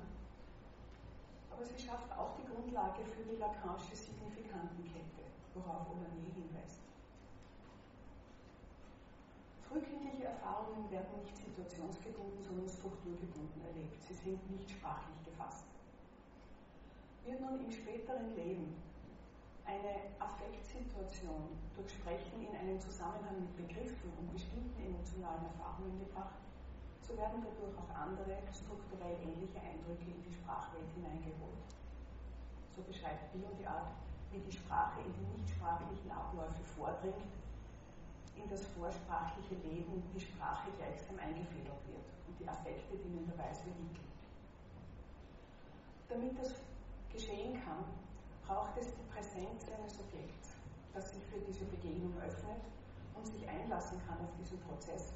Aber 1.57 1.65
sie 1.65 1.81
schafft 1.81 2.13
auch 2.13 2.37
die 2.37 2.45
Grundlage 2.45 3.01
für 3.17 3.25
die 3.25 3.41
Lacanische 3.41 3.97
Signifikantenkette, 3.97 5.25
worauf 5.55 5.89
Olanier 5.89 6.29
hinweist. 6.37 6.85
Frühkindliche 9.65 10.37
Erfahrungen 10.37 10.85
werden 10.93 11.17
nicht 11.25 11.33
situationsgebunden, 11.33 12.45
sondern 12.45 12.69
strukturgebunden 12.69 13.65
erlebt. 13.73 13.97
Sie 14.05 14.13
sind 14.13 14.37
nicht 14.53 14.69
sprachlich 14.69 15.17
gefasst. 15.25 15.65
Wird 17.25 17.41
nun 17.41 17.65
im 17.65 17.73
späteren 17.73 18.37
Leben 18.37 18.77
eine 19.65 20.13
Affektsituation 20.21 21.57
durch 21.75 21.89
Sprechen 21.89 22.37
in 22.45 22.53
einen 22.53 22.79
Zusammenhang 22.79 23.41
mit 23.41 23.57
Begriffen 23.57 24.13
und 24.21 24.31
bestimmten 24.31 24.77
emotionalen 24.77 25.49
Erfahrungen 25.57 25.99
gebracht, 26.05 26.46
so 27.07 27.17
werden 27.17 27.39
dadurch 27.39 27.79
auch 27.79 27.95
andere 27.95 28.35
strukturell 28.51 29.15
ähnliche 29.23 29.63
Eindrücke 29.63 30.11
in 30.11 30.23
die 30.27 30.35
Sprachwelt 30.35 30.91
hineingeholt. 30.99 31.63
So 32.75 32.83
beschreibt 32.83 33.31
Bio 33.33 33.47
die 33.55 33.67
Art, 33.67 33.95
wie 34.33 34.43
die 34.43 34.51
Sprache 34.51 35.01
in 35.07 35.15
die 35.15 35.39
nichtsprachlichen 35.39 36.11
Abläufe 36.11 36.63
vordringt, 36.75 37.31
in 38.35 38.51
das 38.51 38.67
vorsprachliche 38.75 39.55
Leben 39.63 40.03
die 40.13 40.21
Sprache 40.21 40.69
gleichsam 40.77 41.19
eingefedert 41.23 41.79
wird 41.87 42.07
und 42.27 42.35
die 42.39 42.49
Affekte 42.49 42.99
dienen 42.99 43.25
dabei 43.31 43.49
als 43.55 43.65
Vehikel. 43.65 44.03
Damit 46.11 46.39
das 46.39 46.55
geschehen 47.13 47.55
kann, 47.63 47.87
braucht 48.47 48.77
es 48.79 48.87
die 48.93 49.07
Präsenz 49.15 49.65
eines 49.71 49.99
Objekts, 50.03 50.59
das 50.93 51.11
sich 51.15 51.23
für 51.31 51.41
diese 51.41 51.65
Begegnung 51.67 52.13
öffnet 52.19 52.67
und 53.15 53.27
sich 53.27 53.49
einlassen 53.49 53.99
kann 54.07 54.19
auf 54.21 54.35
diesen 54.39 54.61
Prozess, 54.61 55.15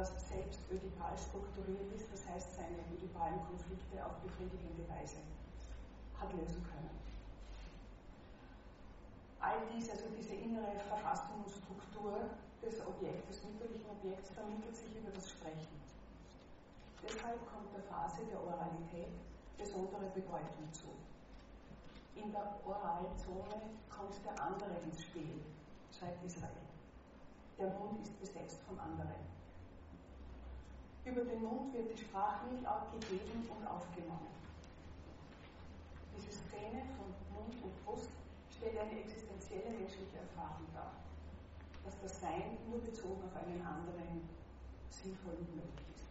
das 0.00 0.16
selbst 0.28 0.64
ödipal 0.72 1.12
strukturiert 1.12 1.92
ist, 1.92 2.08
das 2.08 2.24
heißt 2.32 2.56
seine 2.56 2.80
ödipalen 2.88 3.36
Konflikte 3.44 4.00
auf 4.00 4.16
befriedigende 4.24 4.88
Weise 4.88 5.20
hat 6.16 6.32
lösen 6.32 6.64
können. 6.64 6.96
All 9.40 9.60
dies, 9.72 9.88
also 9.90 10.04
diese 10.16 10.34
innere 10.34 10.80
Verfassung 10.88 11.44
und 11.44 11.52
Struktur 11.52 12.16
des 12.64 12.80
Objektes, 12.86 13.40
des 13.40 13.44
mütterlichen 13.44 13.88
Objekts, 13.88 14.30
vermittelt 14.32 14.76
sich 14.76 14.92
über 14.96 15.10
das 15.12 15.28
Sprechen. 15.28 15.76
Deshalb 17.04 17.40
kommt 17.48 17.72
der 17.72 17.84
Phase 17.84 18.24
der 18.24 18.40
Oralität 18.40 19.16
besondere 19.56 20.08
Bedeutung 20.12 20.68
zu 20.72 20.88
in 22.22 22.32
der 22.32 22.54
oralen 22.66 23.16
Zone 23.16 23.60
kommt 23.88 24.14
der 24.24 24.44
andere 24.44 24.76
ins 24.84 25.02
Spiel, 25.02 25.40
schreibt 25.96 26.24
Israel. 26.24 26.50
Der 27.58 27.68
Mund 27.78 28.06
ist 28.06 28.20
besetzt 28.20 28.60
vom 28.66 28.78
anderen. 28.78 29.39
Über 31.10 31.26
den 31.26 31.42
Mund 31.42 31.74
wird 31.74 31.90
die 31.90 31.98
Sprachmilch 32.06 32.62
abgegeben 32.62 33.42
und 33.50 33.66
aufgenommen. 33.66 34.30
Diese 36.14 36.30
Szene 36.30 36.86
von 36.94 37.10
Mund 37.34 37.50
und 37.66 37.74
Brust 37.84 38.14
stellt 38.54 38.78
eine 38.78 38.94
existenzielle 38.94 39.74
menschliche 39.74 40.22
Erfahrung 40.22 40.70
dar, 40.70 40.94
dass 41.82 41.98
das 41.98 42.20
Sein 42.20 42.62
nur 42.70 42.78
bezogen 42.78 43.26
auf 43.26 43.34
einen 43.42 43.58
anderen 43.58 44.22
sinnvoll 44.86 45.34
und 45.34 45.50
möglich 45.50 45.90
ist. 45.98 46.06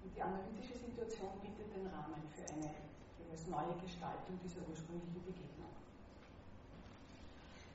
Und 0.00 0.16
die 0.16 0.22
analytische 0.24 0.80
Situation 0.80 1.36
bietet 1.44 1.68
den 1.76 1.84
Rahmen 1.84 2.24
für 2.32 2.48
eine 2.48 2.72
als 3.30 3.46
neue 3.46 3.76
Gestaltung 3.84 4.40
dieser 4.42 4.64
ursprünglichen 4.66 5.22
Begegnung. 5.22 5.70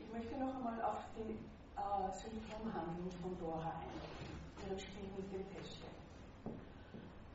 Ich 0.01 0.09
möchte 0.11 0.35
noch 0.35 0.53
einmal 0.57 0.81
auf 0.81 1.05
die 1.15 1.37
äh, 1.77 2.09
Symptomhandlung 2.11 3.07
von 3.21 3.37
Dora 3.39 3.71
eingehen, 3.79 4.44
Spiel 4.73 5.09
mit 5.15 5.31
dem 5.31 5.45
Täschchen. 5.53 5.93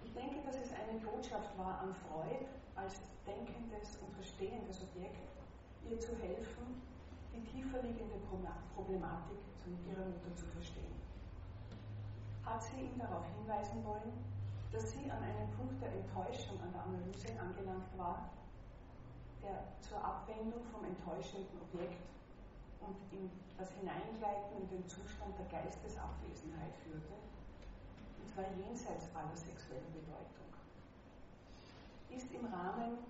Ich 0.05 0.13
denke, 0.13 0.43
dass 0.45 0.57
es 0.57 0.73
eine 0.75 0.99
Botschaft 0.99 1.57
war 1.57 1.81
an 1.81 1.95
Freud 1.95 2.45
als 2.75 3.01
denkendes 3.25 3.99
und 4.03 4.13
verstehendes 4.15 4.83
Objekt, 4.83 5.31
ihr 5.89 5.99
zu 6.01 6.17
helfen, 6.19 6.83
die 7.33 7.45
tiefer 7.45 7.83
liegende 7.83 8.19
Problematik 8.75 9.39
ihrer 9.91 10.07
Mutter 10.07 10.35
zu 10.35 10.47
verstehen. 10.47 10.95
Hat 12.45 12.63
sie 12.63 12.81
ihn 12.81 12.99
darauf 12.99 13.25
hinweisen 13.37 13.85
wollen, 13.85 14.13
dass 14.73 14.91
sie 14.93 15.11
an 15.11 15.23
einem 15.23 15.51
Punkt 15.57 15.81
der 15.83 15.93
Enttäuschung 15.93 16.61
an 16.63 16.73
der 16.73 16.83
Analyse 16.83 17.29
angelangt 17.39 17.91
war, 17.97 18.31
der 19.43 19.65
zur 19.81 19.99
Abwendung 19.99 20.63
vom 20.73 20.85
enttäuschenden 20.85 21.61
Objekt 21.63 22.03
und 22.81 22.97
in 23.13 23.31
das 23.59 23.71
Hineingleiten 23.77 24.57
in 24.57 24.69
den 24.69 24.85
Zustand 24.89 25.37
der 25.37 25.49
Geistesabwesenheit 25.53 26.73
führte, 26.81 27.13
und 27.13 28.27
zwar 28.33 28.49
jenseits 28.57 29.13
aller 29.13 29.37
sexuellen 29.37 29.93
Bedeutung. 29.93 30.49
Ist 32.09 32.33
im 32.33 32.49
Rahmen 32.49 33.05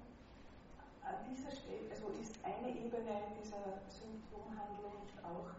an 1.06 1.18
dieser 1.30 1.54
Stelle, 1.54 1.90
also 1.90 2.10
ist 2.18 2.34
eine 2.42 2.70
Ebene 2.70 3.30
dieser 3.38 3.82
Symptomhandlung 3.86 5.06
auch 5.22 5.54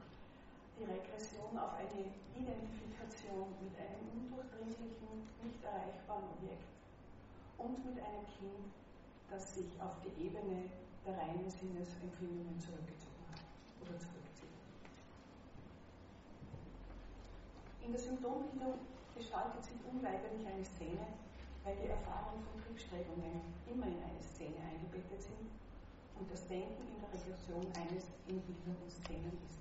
die 0.77 0.83
Regression 0.83 1.55
auf 1.55 1.79
eine 1.79 2.11
Identifikation 2.35 3.55
mit 3.63 3.73
einem 3.79 4.03
undurchdringlichen, 4.11 5.27
nicht 5.43 5.63
erreichbaren 5.63 6.27
Objekt 6.35 6.67
und 7.57 7.79
mit 7.85 7.97
einem 8.01 8.25
Kind, 8.27 8.75
das 9.29 9.55
sich 9.55 9.71
auf 9.79 9.95
die 10.03 10.27
Ebene 10.27 10.67
der 11.05 11.17
reinen 11.17 11.49
Sinnesempfindungen 11.49 12.59
zurückgezogen 12.59 13.10
zurückzieht. 13.99 14.55
In 17.81 17.91
der 17.91 17.99
Symptombildung 17.99 18.79
gestaltet 19.15 19.63
sich 19.63 19.75
unweigerlich 19.83 20.45
eine 20.47 20.65
Szene, 20.65 21.05
weil 21.63 21.75
die 21.75 21.89
Erfahrung 21.89 22.41
von 22.41 22.55
Triebstrebungen 22.61 23.41
immer 23.67 23.87
in 23.87 24.01
eine 24.01 24.21
Szene 24.21 24.57
eingebettet 24.63 25.21
sind 25.21 25.49
und 26.17 26.29
das 26.31 26.47
Denken 26.47 26.87
in 26.87 27.01
der 27.01 27.11
Regression 27.11 27.65
eines 27.73 28.07
in 28.27 28.41
Szenen 28.89 29.35
ist. 29.45 29.59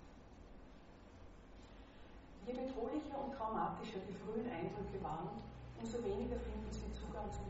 Je 2.46 2.52
bedrohlicher 2.52 3.16
und 3.20 3.32
traumatischer 3.34 4.00
die 4.08 4.16
frühen 4.16 4.48
Eindrücke 4.48 5.02
waren, 5.02 5.40
umso 5.80 6.02
weniger 6.04 6.36
finden 6.40 6.72
sie 6.72 6.92
Zugang 6.92 7.30
zum, 7.32 7.46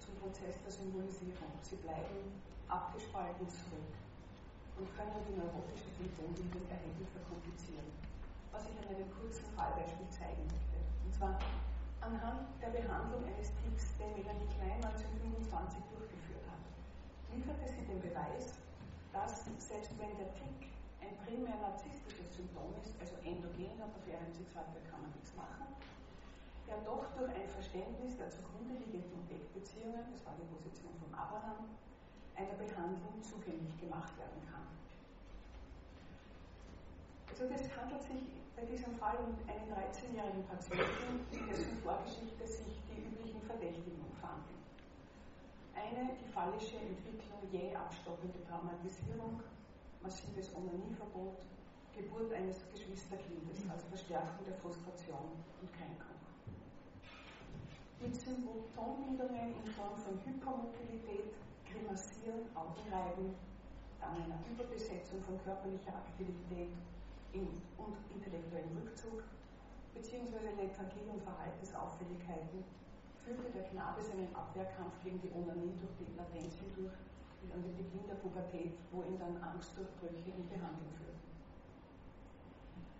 zum 0.00 0.14
Prozess 0.16 0.60
der 0.62 0.72
Symbolisierung. 0.72 1.52
Sie 1.62 1.76
bleiben 1.76 2.36
abgespalten 2.68 3.48
zurück 3.48 4.01
und 4.82 4.90
können 4.98 5.22
die 5.30 5.38
neurotische 5.38 5.94
Symptombildung 5.94 6.66
erheblich 6.66 7.06
verkomplizieren. 7.14 7.86
Was 8.50 8.66
ich 8.66 8.74
an 8.82 8.90
einem 8.90 9.06
kurzen 9.14 9.46
Fallbeispiel 9.54 10.10
zeigen 10.10 10.42
möchte. 10.50 10.74
Und 11.06 11.14
zwar 11.14 11.38
anhand 12.02 12.50
der 12.58 12.74
Behandlung 12.74 13.22
eines 13.22 13.54
Ticks, 13.62 13.94
den 14.02 14.10
Melanie 14.18 14.50
Klein 14.58 14.82
1925 14.82 15.86
durchgeführt 15.86 16.42
hat, 16.50 16.66
lieferte 17.30 17.62
sie 17.62 17.86
den 17.86 18.02
Beweis, 18.02 18.58
dass 19.14 19.46
selbst 19.62 19.94
wenn 20.02 20.18
der 20.18 20.34
Tick 20.34 20.66
ein 20.98 21.14
primär 21.22 21.62
narzisstisches 21.62 22.34
Symptom 22.34 22.74
ist, 22.82 22.90
also 22.98 23.14
endogen, 23.22 23.78
der 23.78 24.18
gesagt, 24.34 24.74
da 24.74 24.82
kann 24.90 24.98
man 24.98 25.14
nichts 25.14 25.30
machen, 25.38 25.78
er 26.66 26.82
doch 26.82 27.06
durch 27.14 27.30
ein 27.30 27.46
Verständnis 27.54 28.18
der 28.18 28.34
zugrunde 28.34 28.82
liegenden 28.82 29.14
Objektbeziehungen, 29.22 30.10
das 30.10 30.26
war 30.26 30.34
die 30.34 30.48
Position 30.50 30.90
von 30.98 31.14
Abraham, 31.14 31.70
einer 32.36 32.56
Behandlung 32.56 33.20
zugänglich 33.22 33.74
gemacht 33.80 34.16
werden 34.18 34.40
kann. 34.50 34.66
Also 37.28 37.48
das 37.48 37.64
handelt 37.76 38.02
sich 38.02 38.22
bei 38.56 38.64
diesem 38.64 38.94
Fall 38.96 39.16
um 39.18 39.34
einen 39.48 39.66
13-jährigen 39.72 40.44
Patienten, 40.46 41.24
in 41.32 41.46
dessen 41.48 41.76
Vorgeschichte 41.82 42.46
sich 42.46 42.78
die 42.86 43.02
üblichen 43.02 43.42
Verdächtigen 43.42 44.04
fanden. 44.20 44.54
Eine, 45.74 46.14
die 46.14 46.30
fallische 46.30 46.76
Entwicklung 46.76 47.42
jäh 47.50 47.74
abstoppende 47.74 48.38
Traumatisierung, 48.46 49.40
massives 50.02 50.54
Onanieverbot, 50.54 51.42
Geburt 51.96 52.32
eines 52.32 52.56
Geschwisterkindes 52.72 53.68
als 53.68 53.84
Verstärkung 53.84 54.44
der 54.46 54.56
Frustration 54.56 55.36
und 55.60 55.68
Kränkung. 55.76 56.16
Mit 58.00 58.16
Symptombildungen 58.16 59.54
in 59.60 59.66
Form 59.72 59.96
von 59.96 60.18
Hypermobilität, 60.24 61.34
Grimassieren, 61.72 62.52
Augenreiben, 62.54 63.34
dann 64.00 64.16
einer 64.20 64.38
Überbesetzung 64.44 65.22
von 65.22 65.40
körperlicher 65.42 65.96
Aktivität 65.96 66.76
und 67.32 67.96
intellektuellen 68.12 68.76
Rückzug, 68.76 69.24
beziehungsweise 69.94 70.52
Lethargie 70.52 71.08
und 71.08 71.22
Verhaltensauffälligkeiten 71.24 72.64
führte 73.24 73.50
der 73.54 73.64
Knabe 73.72 74.02
seinen 74.02 74.28
Abwehrkampf 74.34 74.92
gegen 75.02 75.20
die 75.22 75.32
Onanie 75.32 75.72
durch 75.80 75.94
die 75.96 76.12
Latenz 76.16 76.54
hindurch 76.60 76.92
an 77.54 77.62
den 77.62 77.76
Beginn 77.76 78.06
der 78.06 78.20
Pubertät, 78.20 78.74
wo 78.90 79.02
ihn 79.02 79.18
dann 79.18 79.40
Angstdurchbrüche 79.42 80.30
in 80.30 80.48
Behandlung 80.48 80.92
führten. 80.94 81.22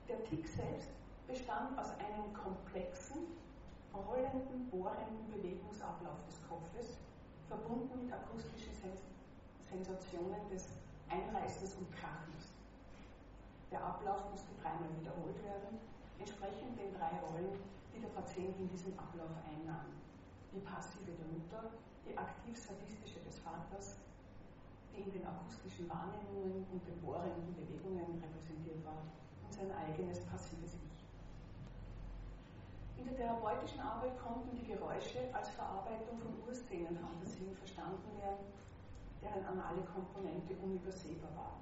Der 0.08 0.24
Tick 0.24 0.46
selbst 0.48 0.90
bestand 1.28 1.78
aus 1.78 1.90
einem 1.98 2.32
komplexen, 2.34 3.38
rollenden, 3.94 4.68
bohrenden 4.70 5.30
Bewegungsablauf 5.30 6.24
des 6.26 6.42
Kopfes, 6.48 6.98
verbunden 7.52 8.08
mit 8.08 8.12
akustischen 8.12 8.72
Sens 8.72 9.04
Sensationen 9.68 10.48
des 10.48 10.72
Einreißens 11.12 11.76
und 11.76 11.92
Krachens. 11.92 12.48
Der 13.68 13.84
Ablauf 13.84 14.24
musste 14.32 14.56
dreimal 14.56 14.88
wiederholt 14.96 15.36
werden, 15.44 15.76
entsprechend 16.16 16.80
den 16.80 16.96
drei 16.96 17.12
Rollen, 17.20 17.60
die 17.92 18.00
der 18.00 18.08
Patient 18.16 18.56
in 18.56 18.68
diesem 18.72 18.96
Ablauf 18.96 19.36
einnahm 19.44 19.92
die 20.52 20.60
passive 20.60 21.12
der 21.16 21.28
Mutter, 21.32 21.72
die 22.04 22.12
aktiv-sadistische 22.12 23.20
des 23.24 23.40
Vaters, 23.40 23.96
die 24.92 25.00
in 25.00 25.12
den 25.12 25.24
akustischen 25.24 25.88
Wahrnehmungen 25.88 26.68
und 26.68 26.84
den 26.84 27.00
bohrenden 27.00 27.56
Bewegungen 27.56 28.20
repräsentiert 28.20 28.84
war, 28.84 29.00
und 29.44 29.52
sein 29.52 29.72
eigenes 29.72 30.20
passives. 30.28 30.81
In 33.02 33.08
der 33.08 33.26
therapeutischen 33.26 33.80
Arbeit 33.80 34.14
konnten 34.22 34.54
die 34.54 34.62
Geräusche 34.62 35.26
als 35.34 35.50
Verarbeitung 35.58 36.22
von 36.22 36.38
Urszenenfantasien 36.46 37.50
verstanden 37.58 38.14
werden, 38.22 38.46
deren 39.18 39.42
anale 39.42 39.82
Komponente 39.90 40.54
unübersehbar 40.62 41.34
war, 41.34 41.58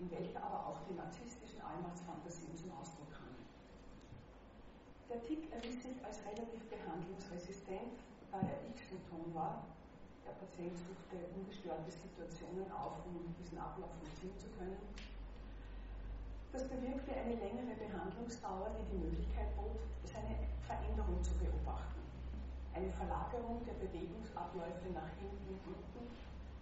in 0.00 0.08
welcher 0.08 0.40
aber 0.40 0.72
auch 0.72 0.80
die 0.88 0.96
narzisstischen 0.96 1.60
Allmachtsfantasien 1.60 2.56
zum 2.56 2.72
Ausdruck 2.80 3.12
kamen. 3.12 3.44
Der 5.12 5.20
Tick 5.20 5.52
erwies 5.52 5.84
sich 5.84 6.00
als 6.00 6.24
relativ 6.24 6.64
behandlungsresistent, 6.64 8.00
da 8.32 8.40
er 8.40 8.56
X-Symptom 8.72 9.36
war. 9.36 9.68
Der 10.24 10.32
Patient 10.40 10.72
suchte 10.80 11.28
ungestörte 11.36 11.92
Situationen 11.92 12.72
auf, 12.72 13.04
um 13.04 13.20
diesen 13.36 13.60
Ablauf 13.60 13.92
vollziehen 14.00 14.32
zu 14.40 14.48
können. 14.56 14.80
Das 16.52 16.68
bewirkte 16.68 17.16
eine 17.16 17.32
längere 17.40 17.72
Behandlungsdauer, 17.80 18.76
die 18.76 18.84
die 18.92 19.00
Möglichkeit 19.00 19.56
bot, 19.56 19.80
seine 20.04 20.36
Veränderung 20.68 21.16
zu 21.24 21.32
beobachten. 21.40 22.04
Eine 22.76 22.92
Verlagerung 22.92 23.64
der 23.64 23.72
Bewegungsabläufe 23.80 24.92
nach 24.92 25.08
hinten 25.16 25.48
und 25.48 25.64
unten. 25.64 26.12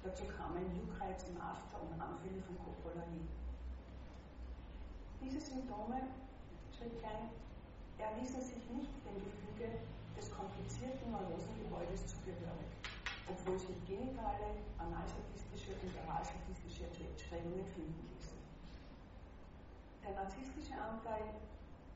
Dazu 0.07 0.31
kamen 0.31 0.63
Juckreiz 0.79 1.27
im 1.27 1.43
After 1.43 1.83
und 1.83 1.99
Anfälle 1.99 2.39
von 2.39 2.55
Kopolarie. 2.63 3.27
Diese 5.19 5.43
Symptome, 5.43 6.07
schrieb 6.71 6.95
Klein, 7.03 7.35
erwiesen 7.99 8.47
sich 8.47 8.63
nicht 8.71 8.95
dem 9.03 9.19
Gefüge 9.19 9.75
des 10.15 10.31
komplizierten 10.31 11.11
Neurosengebäudes 11.11 12.07
zugehörig, 12.07 12.71
obwohl 13.27 13.59
sich 13.59 13.75
genitale, 13.91 14.55
analsadistische 14.79 15.75
und 15.83 15.91
oralsadistische 16.07 16.87
Strebungen 17.19 17.67
finden. 17.75 18.10
Der 20.05 20.15
narzisstische 20.15 20.75
Anteil 20.75 21.37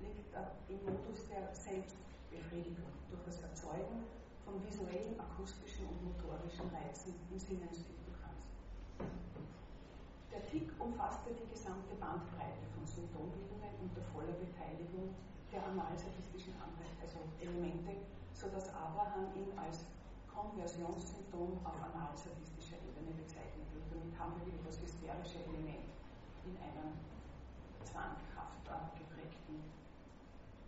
liegt 0.01 0.35
im 0.69 0.81
Modus 0.85 1.29
der 1.29 1.49
Selbstbefriedigung 1.55 2.93
durch 3.11 3.23
das 3.25 3.43
Erzeugen 3.43 4.05
von 4.45 4.61
visuellen, 4.61 5.19
akustischen 5.19 5.89
und 5.89 6.13
motorischen 6.13 6.69
Reizen 6.69 7.15
im 7.33 7.39
Sinnesdukans. 7.39 8.53
Der 10.31 10.45
Tick 10.47 10.69
umfasste 10.79 11.33
die 11.33 11.49
gesamte 11.49 11.95
Bandbreite 11.97 12.69
von 12.77 12.85
Symptombildungen 12.85 13.73
unter 13.81 14.03
voller 14.13 14.37
Beteiligung 14.37 15.17
der 15.51 15.65
analsadistischen 15.65 16.53
Anteil, 16.61 16.93
also 17.01 17.25
Elemente, 17.41 18.05
sodass 18.35 18.69
Abraham 18.75 19.33
ihn 19.33 19.57
als 19.57 19.87
Konversionssymptom 20.29 21.63
auf 21.65 21.79
analsadistischer 21.81 22.77
Ebene 22.85 23.15
bezeichnet 23.17 23.65
wird. 23.73 23.87
Damit 23.89 24.13
haben 24.19 24.35
wir 24.43 24.51
wieder 24.51 24.63
das 24.67 24.83
hysterische 24.83 25.41
Element 25.47 25.89
in 26.45 26.59
einem 26.59 26.99
zwanghaft 27.95 28.67
geprägten 28.99 29.63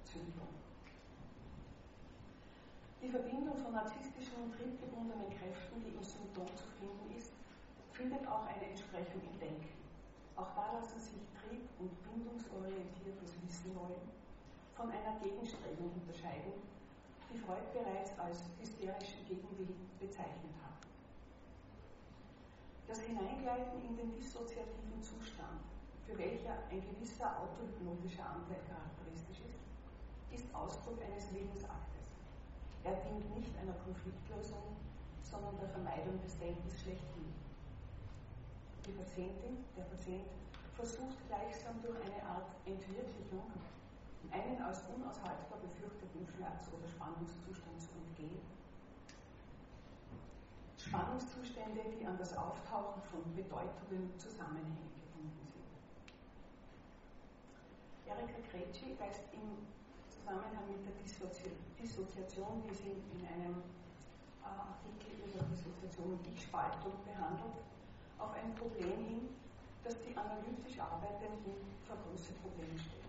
Syndrom. 0.07 0.55
Die 3.03 3.11
Verbindung 3.11 3.59
von 3.59 3.73
narzisstischen 3.75 4.47
und 4.47 4.55
triebgebundenen 4.55 5.31
Kräften, 5.35 5.83
die 5.83 5.91
im 5.91 6.03
Symptom 6.07 6.47
zu 6.55 6.71
finden 6.79 7.11
ist, 7.19 7.35
findet 7.91 8.23
auch 8.31 8.47
eine 8.47 8.71
Entsprechung 8.71 9.19
im 9.27 9.39
Denken. 9.43 9.75
Auch 10.37 10.55
da 10.55 10.71
lassen 10.79 11.01
sich 11.03 11.27
trieb- 11.35 11.67
und 11.83 11.91
bindungsorientiertes 12.07 13.35
Wissen 13.43 13.75
wollen 13.75 14.07
von 14.79 14.87
einer 14.91 15.19
Gegenstrebung 15.19 15.91
unterscheiden, 15.99 16.63
die 17.33 17.39
Freud 17.39 17.67
bereits 17.75 18.15
als 18.21 18.45
hysterischen 18.61 19.27
Gegenwillen 19.27 19.91
bezeichnet 19.99 20.55
hat. 20.63 20.79
Das 22.87 23.01
Hineingleiten 23.01 23.83
in 23.83 23.97
den 23.97 24.15
dissoziativen 24.15 25.03
Zustand, 25.03 25.76
für 26.07 26.17
welcher 26.17 26.55
ein 26.71 26.81
gewisser 26.81 27.35
autohypnotischer 27.43 28.23
Anteil 28.23 28.63
charakteristisch 28.63 29.43
ist, 29.43 29.59
ist 30.31 30.55
Ausdruck 30.55 31.03
eines 31.03 31.31
Lebensaktes. 31.35 32.07
Er 32.87 32.95
dient 33.03 33.27
nicht 33.35 33.51
einer 33.59 33.75
Konfliktlösung, 33.83 34.79
sondern 35.27 35.59
der 35.59 35.69
Vermeidung 35.69 36.23
des 36.23 36.39
Denkens 36.39 36.79
schlechthin. 36.79 37.35
Die 38.87 38.95
Patientin, 38.95 39.67
der 39.77 39.83
Patient 39.91 40.31
versucht 40.79 41.19
gleichsam 41.27 41.83
durch 41.83 41.99
eine 41.99 42.23
Art 42.23 42.55
Entwirklichung 42.65 43.51
einen 44.31 44.63
als 44.63 44.83
unaushaltbar 44.95 45.59
befürchteten 45.59 46.27
Schmerz- 46.27 46.71
oder 46.71 46.87
Spannungszustand 46.87 47.81
zu 47.83 47.91
entgehen. 48.07 48.43
Spannungszustände, 50.79 51.83
die 51.99 52.07
an 52.07 52.19
das 52.19 52.37
Auftauchen 52.37 53.03
von 53.11 53.23
bedeutenden 53.35 54.17
Zusammenhängen 54.19 54.95
gebunden 54.95 55.47
sind. 55.51 55.67
Erika 58.07 58.39
Kretschi 58.51 58.97
weist 58.99 59.27
im 59.35 59.67
Zusammenhang 60.09 60.71
mit 60.71 60.87
der 60.87 60.95
Dissozi 61.03 61.51
Dissoziation, 61.77 62.63
die 62.65 62.75
sie 62.75 62.95
in 62.95 63.21
einem 63.27 63.63
äh, 64.43 64.49
Artikel 64.49 65.19
über 65.19 65.43
Dissoziation 65.51 66.19
und 66.19 66.27
Ich-Spaltung 66.33 66.95
behandelt, 67.05 67.61
auf 68.19 68.33
ein 68.33 68.55
Problem 68.55 69.05
hin, 69.05 69.29
das 69.85 69.95
die 70.01 70.17
analytisch 70.17 70.79
Arbeitenden 70.81 71.59
vor 71.85 71.99
große 72.07 72.33
Probleme 72.43 72.79
stellt 72.79 73.07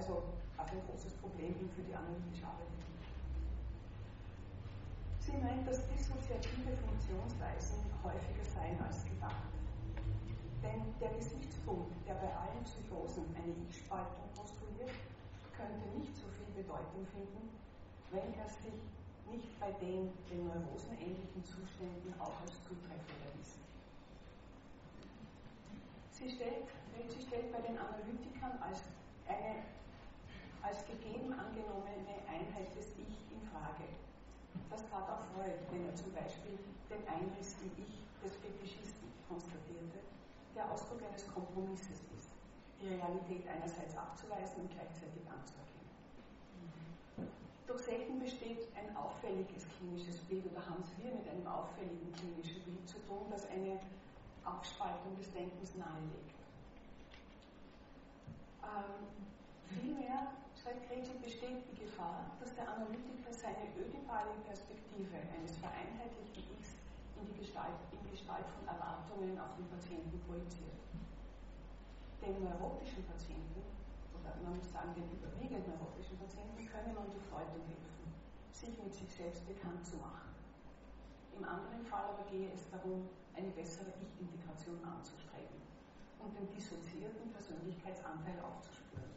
also 0.00 0.22
auch 0.56 0.66
ein 0.66 0.80
großes 0.88 1.14
Problem 1.14 1.54
für 1.74 1.82
die 1.82 1.94
analytische 1.94 2.46
Arbeit. 2.46 2.72
Sie 5.20 5.36
meint, 5.36 5.66
dass 5.68 5.86
dissoziative 5.88 6.72
Funktionsweisen 6.80 7.78
häufiger 8.02 8.44
seien 8.44 8.80
als 8.80 9.04
gedacht. 9.04 9.59
Denn 10.62 10.92
der 11.00 11.08
Gesichtspunkt, 11.16 11.96
der 12.06 12.14
bei 12.20 12.28
allen 12.36 12.64
Psychosen 12.64 13.24
eine 13.32 13.56
Ich-Spaltung 13.64 14.28
postuliert, 14.36 14.92
könnte 15.56 15.88
nicht 15.96 16.12
so 16.12 16.28
viel 16.36 16.52
Bedeutung 16.52 17.04
finden, 17.08 17.48
wenn 18.12 18.34
er 18.36 18.48
sich 18.48 18.76
nicht 19.32 19.48
bei 19.60 19.72
den 19.80 20.12
den 20.28 20.44
Neurosen 20.44 20.92
ähnlichen 21.00 21.44
Zuständen 21.44 22.12
auch 22.20 22.36
als 22.44 22.52
zutreffend 22.68 23.20
erwiesen. 23.24 23.62
Sie 26.12 26.28
stellt, 26.28 26.68
sie 27.08 27.22
stellt 27.24 27.48
bei 27.52 27.60
den 27.64 27.78
Analytikern 27.78 28.60
als 28.60 28.84
eine 29.28 29.64
als 30.60 30.84
gegeben 30.84 31.32
angenommene 31.32 32.20
Einheit 32.28 32.68
des 32.76 32.92
Ich 33.00 33.16
in 33.32 33.40
Frage. 33.48 33.88
Das 34.68 34.84
tat 34.90 35.08
auch 35.08 35.24
Freud, 35.32 35.56
wenn 35.72 35.88
er 35.88 35.94
zum 35.96 36.12
Beispiel 36.12 36.58
den 36.92 37.02
Einriss 37.08 37.56
im 37.64 37.72
Ich 37.80 38.04
des 38.20 38.36
Fetischisten 38.36 39.08
konstatierte 39.26 40.04
der 40.54 40.70
Ausdruck 40.70 41.02
eines 41.02 41.26
Kompromisses 41.32 42.00
ist, 42.18 42.30
die 42.80 42.88
Realität 42.88 43.46
einerseits 43.46 43.96
abzuweisen 43.96 44.62
und 44.62 44.70
gleichzeitig 44.70 45.22
anzuerkennen. 45.28 45.70
Doch 47.66 47.78
selten 47.78 48.18
besteht 48.18 48.66
ein 48.74 48.96
auffälliges 48.96 49.66
klinisches 49.78 50.18
Bild 50.26 50.44
oder 50.50 50.64
haben 50.66 50.82
es 50.82 50.90
wir 50.98 51.14
mit 51.14 51.28
einem 51.28 51.46
auffälligen 51.46 52.10
klinischen 52.12 52.62
Bild 52.66 52.82
zu 52.88 52.98
tun, 53.06 53.30
das 53.30 53.46
eine 53.48 53.78
Aufspaltung 54.44 55.14
des 55.16 55.30
Denkens 55.32 55.76
nahelegt. 55.76 56.34
Ähm, 58.66 59.06
vielmehr, 59.70 60.34
schreibt 60.58 60.88
Greci, 60.90 61.14
besteht 61.22 61.62
die 61.70 61.78
Gefahr, 61.84 62.26
dass 62.40 62.54
der 62.54 62.66
Analytiker 62.66 63.30
seine 63.30 63.70
ödipale 63.78 64.34
Perspektive 64.46 65.14
eines 65.30 65.56
vereinheitlichten 65.58 66.42
in 67.20 67.26
die 67.28 67.38
Gestalt, 67.44 67.76
in 67.92 68.00
Gestalt 68.08 68.48
von 68.56 68.64
Erwartungen 68.64 69.36
auf 69.36 69.52
den 69.60 69.68
Patienten 69.68 70.16
projiziert. 70.24 70.80
Den 72.24 72.40
neurotischen 72.40 73.04
Patienten, 73.04 73.60
oder 74.16 74.32
man 74.40 74.56
muss 74.56 74.72
sagen, 74.72 74.96
den 74.96 75.08
überwiegend 75.12 75.68
neurotischen 75.68 76.16
Patienten, 76.16 76.64
könne 76.64 76.96
man 76.96 77.12
durch 77.12 77.28
Deutung 77.28 77.60
helfen, 77.68 78.08
sich 78.52 78.72
mit 78.80 78.92
sich 78.92 79.08
selbst 79.12 79.44
bekannt 79.44 79.84
zu 79.84 79.96
machen. 80.00 80.32
Im 81.36 81.44
anderen 81.44 81.84
Fall 81.84 82.12
aber 82.12 82.24
gehe 82.28 82.52
es 82.52 82.68
darum, 82.68 83.08
eine 83.36 83.48
bessere 83.56 83.92
Ich-Integration 84.00 84.80
anzustreben 84.84 85.60
und 86.20 86.36
den 86.36 86.48
dissoziierten 86.52 87.32
Persönlichkeitsanteil 87.32 88.36
aufzuspüren. 88.44 89.08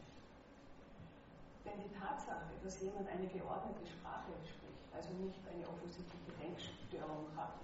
Denn 1.64 1.80
die 1.84 1.92
Tatsache, 1.92 2.56
dass 2.62 2.80
jemand 2.80 3.08
eine 3.08 3.28
geordnete 3.28 3.84
Sprache 3.84 4.32
spricht, 4.44 4.88
also 4.92 5.12
nicht 5.20 5.40
eine 5.44 5.68
offensichtliche 5.68 6.32
Denkstörung 6.40 7.28
hat, 7.36 7.60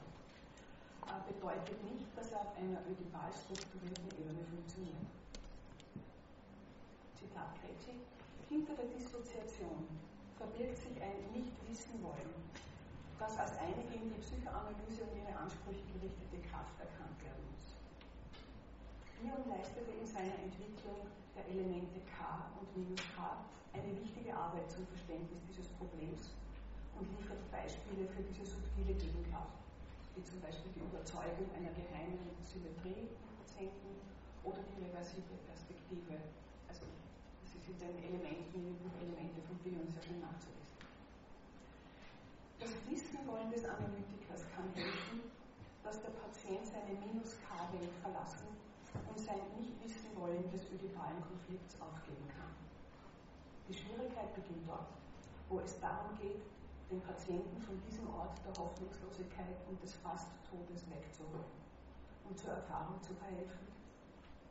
bedeutet 1.26 1.78
nicht, 1.84 2.06
dass 2.16 2.30
er 2.32 2.40
auf 2.40 2.56
einer 2.56 2.80
ödipal 2.86 3.30
strukturierten 3.32 4.11
Ebene 4.18 4.44
funktioniert. 4.46 5.11
Zitat 7.18 7.50
Kretschi, 7.61 7.98
hinter 8.48 8.74
der 8.74 8.90
Dissoziation 8.94 9.86
verbirgt 10.38 10.78
sich 10.78 10.96
ein 11.02 11.18
Nicht-Wissen-Wollen, 11.34 12.34
das 13.18 13.36
als 13.38 13.58
eine 13.58 13.82
gegen 13.92 14.08
die 14.08 14.20
Psychoanalyse 14.24 15.04
und 15.04 15.14
ihre 15.20 15.36
Ansprüche 15.36 15.84
gerichtete 15.92 16.40
Kraft 16.48 16.74
erkannt 16.80 17.18
werden 17.20 17.44
muss. 17.52 17.76
Bion 19.20 19.44
leistete 19.52 19.92
in 19.92 20.06
seiner 20.06 20.36
Entwicklung 20.40 21.04
der 21.36 21.44
Elemente 21.44 22.00
K 22.08 22.48
und 22.56 22.66
minus 22.72 23.04
K 23.12 23.44
eine 23.76 23.92
wichtige 24.00 24.34
Arbeit 24.34 24.70
zum 24.70 24.86
Verständnis 24.88 25.44
dieses 25.46 25.68
Problems 25.76 26.32
und 26.98 27.06
liefert 27.16 27.44
Beispiele 27.52 28.08
für 28.08 28.24
diese 28.32 28.48
subtile 28.48 28.94
Gegenkraft, 28.96 29.61
wie 30.14 30.24
zum 30.24 30.40
Beispiel 30.40 30.70
die 30.74 30.82
Überzeugung 30.82 31.46
einer 31.54 31.70
geheimen 31.72 32.18
Symmetrie 32.42 33.08
Patienten 33.38 34.00
oder 34.42 34.61
die 34.64 34.82
reversible 34.82 35.38
Perspektive. 35.46 36.16
Also 36.66 36.86
das 37.44 37.54
ist 37.54 37.68
in 37.68 37.78
den 37.78 37.96
Elementen, 38.02 38.76
Elemente 38.98 39.40
von 39.46 39.56
Bion 39.62 39.86
sehr 39.86 40.02
schön 40.02 40.20
nachzulesen. 40.20 40.80
Das 42.58 42.72
Wissenwollen 42.88 43.50
des 43.50 43.64
Analytikers 43.64 44.44
kann 44.52 44.68
helfen, 44.74 45.32
dass 45.82 46.02
der 46.02 46.12
Patient 46.12 46.66
seine 46.66 46.92
Minus-K-Welt 47.00 47.94
verlassen 48.02 48.48
und 49.08 49.18
sein 49.18 49.40
Nicht-Wissen-Wollen 49.56 50.44
des 50.50 50.68
ödipalen 50.68 51.20
Konflikts 51.24 51.80
aufgeben 51.80 52.26
kann. 52.36 52.52
Die 53.68 53.74
Schwierigkeit 53.74 54.34
beginnt 54.34 54.68
dort, 54.68 54.92
wo 55.48 55.61
es 55.61 55.78
darum 55.80 56.16
geht, 56.18 56.42
den 56.91 57.01
Patienten 57.03 57.57
von 57.62 57.80
diesem 57.86 58.11
Ort 58.11 58.34
der 58.43 58.51
Hoffnungslosigkeit 58.59 59.62
und 59.70 59.80
des 59.80 59.95
Fast-Todes 60.03 60.91
wegzuholen 60.91 61.55
und 62.26 62.36
zur 62.36 62.51
Erfahrung 62.51 63.01
zu 63.01 63.14
verhelfen, 63.14 63.70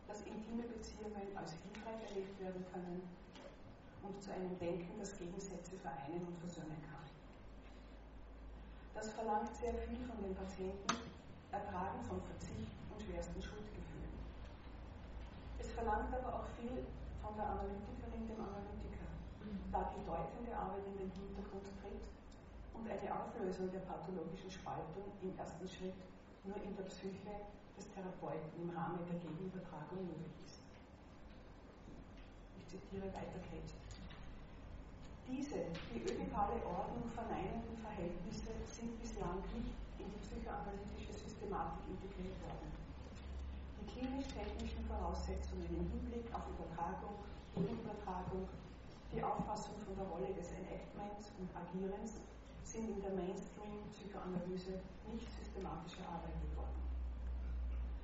dass 0.08 0.24
intime 0.24 0.64
Beziehungen 0.64 1.36
als 1.36 1.60
hilfreich 1.60 2.00
erlebt 2.08 2.40
werden 2.40 2.64
können 2.72 3.04
und 4.04 4.16
zu 4.24 4.32
einem 4.32 4.58
Denken, 4.58 4.96
das 4.98 5.20
Gegensätze 5.20 5.76
vereinen 5.76 6.24
und 6.24 6.40
versöhnen 6.40 6.80
kann. 6.88 7.04
Das 8.96 9.12
verlangt 9.12 9.54
sehr 9.56 9.76
viel 9.76 10.00
von 10.08 10.24
den 10.24 10.34
Patienten, 10.34 10.96
ertragen 11.52 12.00
von 12.08 12.24
Verzicht 12.24 12.72
und 12.88 13.04
schwersten 13.04 13.42
Schuldgefühlen. 13.44 14.16
Es 15.60 15.72
verlangt 15.72 16.16
aber 16.16 16.40
auch 16.40 16.48
viel 16.56 16.88
von 17.20 17.36
der 17.36 17.48
Analytikerin, 17.52 18.28
dem 18.28 18.40
Analytiker 18.40 18.80
da 19.72 19.92
die 19.94 20.06
deutende 20.06 20.56
Arbeit 20.56 20.86
in 20.88 20.98
den 20.98 21.12
Hintergrund 21.12 21.68
tritt 21.82 22.19
und 22.80 22.88
eine 22.88 23.12
Auflösung 23.12 23.68
der 23.72 23.84
pathologischen 23.84 24.52
Spaltung 24.52 25.12
im 25.22 25.36
ersten 25.38 25.68
Schritt 25.68 26.00
nur 26.48 26.56
in 26.64 26.76
der 26.76 26.88
Psyche 26.88 27.36
des 27.76 27.92
Therapeuten 27.92 28.48
im 28.56 28.72
Rahmen 28.72 29.04
der 29.04 29.20
Gegenübertragung 29.20 30.08
möglich 30.08 30.40
ist. 30.48 30.64
Ich 32.56 32.66
zitiere 32.72 33.12
weiter 33.12 33.40
Kate. 33.44 33.76
Diese, 35.28 35.62
die 35.92 36.02
ödipale 36.08 36.58
Ordnung 36.66 37.06
verneinenden 37.12 37.78
Verhältnisse 37.84 38.50
sind 38.66 38.96
bislang 38.98 39.44
nicht 39.54 39.76
in 40.00 40.08
die 40.10 40.22
psychoanalytische 40.26 41.14
Systematik 41.14 41.84
integriert 41.86 42.34
worden. 42.48 42.72
Die 43.78 43.88
klinisch-technischen 43.92 44.84
Voraussetzungen 44.88 45.70
im 45.70 45.86
Hinblick 45.86 46.26
auf 46.34 46.48
Übertragung, 46.50 47.20
Gegenübertragung 47.54 48.48
die 49.14 49.22
Auffassung 49.22 49.78
von 49.86 49.96
der 49.98 50.06
Rolle 50.06 50.34
des 50.34 50.50
Enactments 50.54 51.34
und 51.38 51.50
Agierens 51.54 52.22
sind 52.70 52.86
in 52.86 53.02
der 53.02 53.18
Mainstream-Psychoanalyse 53.18 54.78
nicht 55.10 55.26
systematisch 55.26 55.98
erarbeitet 56.06 56.54
worden. 56.54 56.78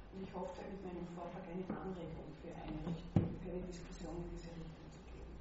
Und 0.09 0.25
ich 0.25 0.33
hoffe, 0.33 0.65
mit 0.65 0.81
meinem 0.81 1.05
Vortrag 1.13 1.45
eine 1.45 1.61
Anregung 1.69 2.33
für 2.41 2.49
eine, 2.49 2.81
für 3.13 3.49
eine 3.53 3.61
Diskussion 3.69 4.25
in 4.25 4.33
diese 4.33 4.49
Richtung 4.57 4.89
zu 4.89 5.05
geben. 5.05 5.37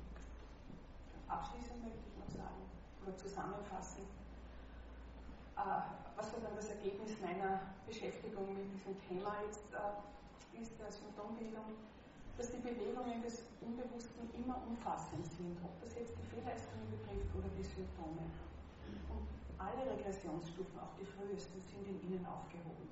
Abschließend 1.24 1.80
möchte 1.88 2.04
ich 2.04 2.16
noch 2.20 2.28
sagen, 2.28 2.68
oder 3.00 3.16
zusammenfassen, 3.16 4.04
äh, 5.56 5.80
was 6.20 6.28
dann 6.28 6.52
das 6.52 6.68
Ergebnis 6.68 7.16
meiner 7.24 7.72
Beschäftigung 7.88 8.52
mit 8.52 8.68
diesem 8.76 8.92
Thema 9.08 9.40
jetzt 9.48 9.64
äh, 9.72 10.60
ist, 10.60 10.76
der 10.76 10.92
Symptombildung 10.92 11.80
dass 12.36 12.50
die 12.50 12.58
Bewegungen 12.58 13.22
des 13.22 13.46
Unbewussten 13.62 14.26
immer 14.34 14.58
umfassend 14.66 15.22
sind, 15.38 15.54
ob 15.62 15.70
das 15.80 15.94
jetzt 15.94 16.18
die 16.18 16.26
Fehlleistungen 16.34 16.90
betrifft 16.90 17.30
oder 17.30 17.46
die 17.54 17.62
Symptome. 17.62 18.26
Alle 19.64 19.96
Regressionsstufen, 19.96 20.76
auch 20.78 20.92
die 21.00 21.08
frühesten, 21.08 21.56
sind 21.64 21.88
in 21.88 21.96
ihnen 22.04 22.26
aufgehoben. 22.26 22.84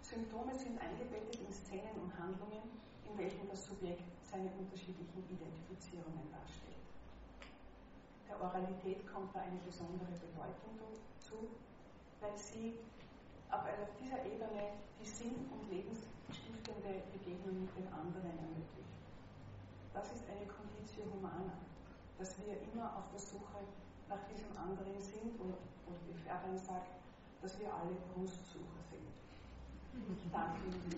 Symptome 0.00 0.54
sind 0.54 0.78
eingebettet 0.80 1.42
in 1.42 1.52
Szenen 1.52 1.98
und 2.00 2.14
Handlungen, 2.14 2.62
in 3.02 3.18
welchen 3.18 3.48
das 3.50 3.66
Subjekt 3.66 4.06
seine 4.22 4.48
unterschiedlichen 4.54 5.26
Identifizierungen 5.26 6.30
darstellt. 6.30 6.86
Der 8.30 8.38
Oralität 8.40 9.02
kommt 9.10 9.34
da 9.34 9.40
eine 9.40 9.58
besondere 9.66 10.14
Bedeutung 10.14 10.78
zu, 11.18 11.50
weil 12.20 12.36
sie 12.38 12.78
auf 13.50 13.66
dieser 13.98 14.22
Ebene 14.22 14.78
die 15.02 15.08
Sinn- 15.08 15.50
und 15.50 15.66
lebensstiftende 15.66 17.02
Begegnung 17.10 17.66
mit 17.66 17.72
den 17.74 17.88
anderen 17.90 18.38
ermöglicht. 18.38 18.94
Das 19.92 20.12
ist 20.14 20.22
eine 20.30 20.46
Conditio 20.46 21.10
Humana, 21.10 21.58
dass 22.18 22.38
wir 22.38 22.54
immer 22.70 22.94
auf 22.96 23.10
der 23.10 23.20
Suche 23.20 23.66
nach 24.08 24.24
diesem 24.32 24.56
anderen 24.56 25.00
sind 25.00 25.38
und, 25.40 25.54
und 25.86 25.98
die 26.08 26.14
Ferien 26.24 26.58
sagt, 26.58 26.96
dass 27.42 27.58
wir 27.60 27.68
alle 27.68 27.94
Brustsucher 28.14 28.82
sind. 28.90 29.06
Ich 30.16 30.30
danke 30.32 30.58
Ihnen. 30.66 30.88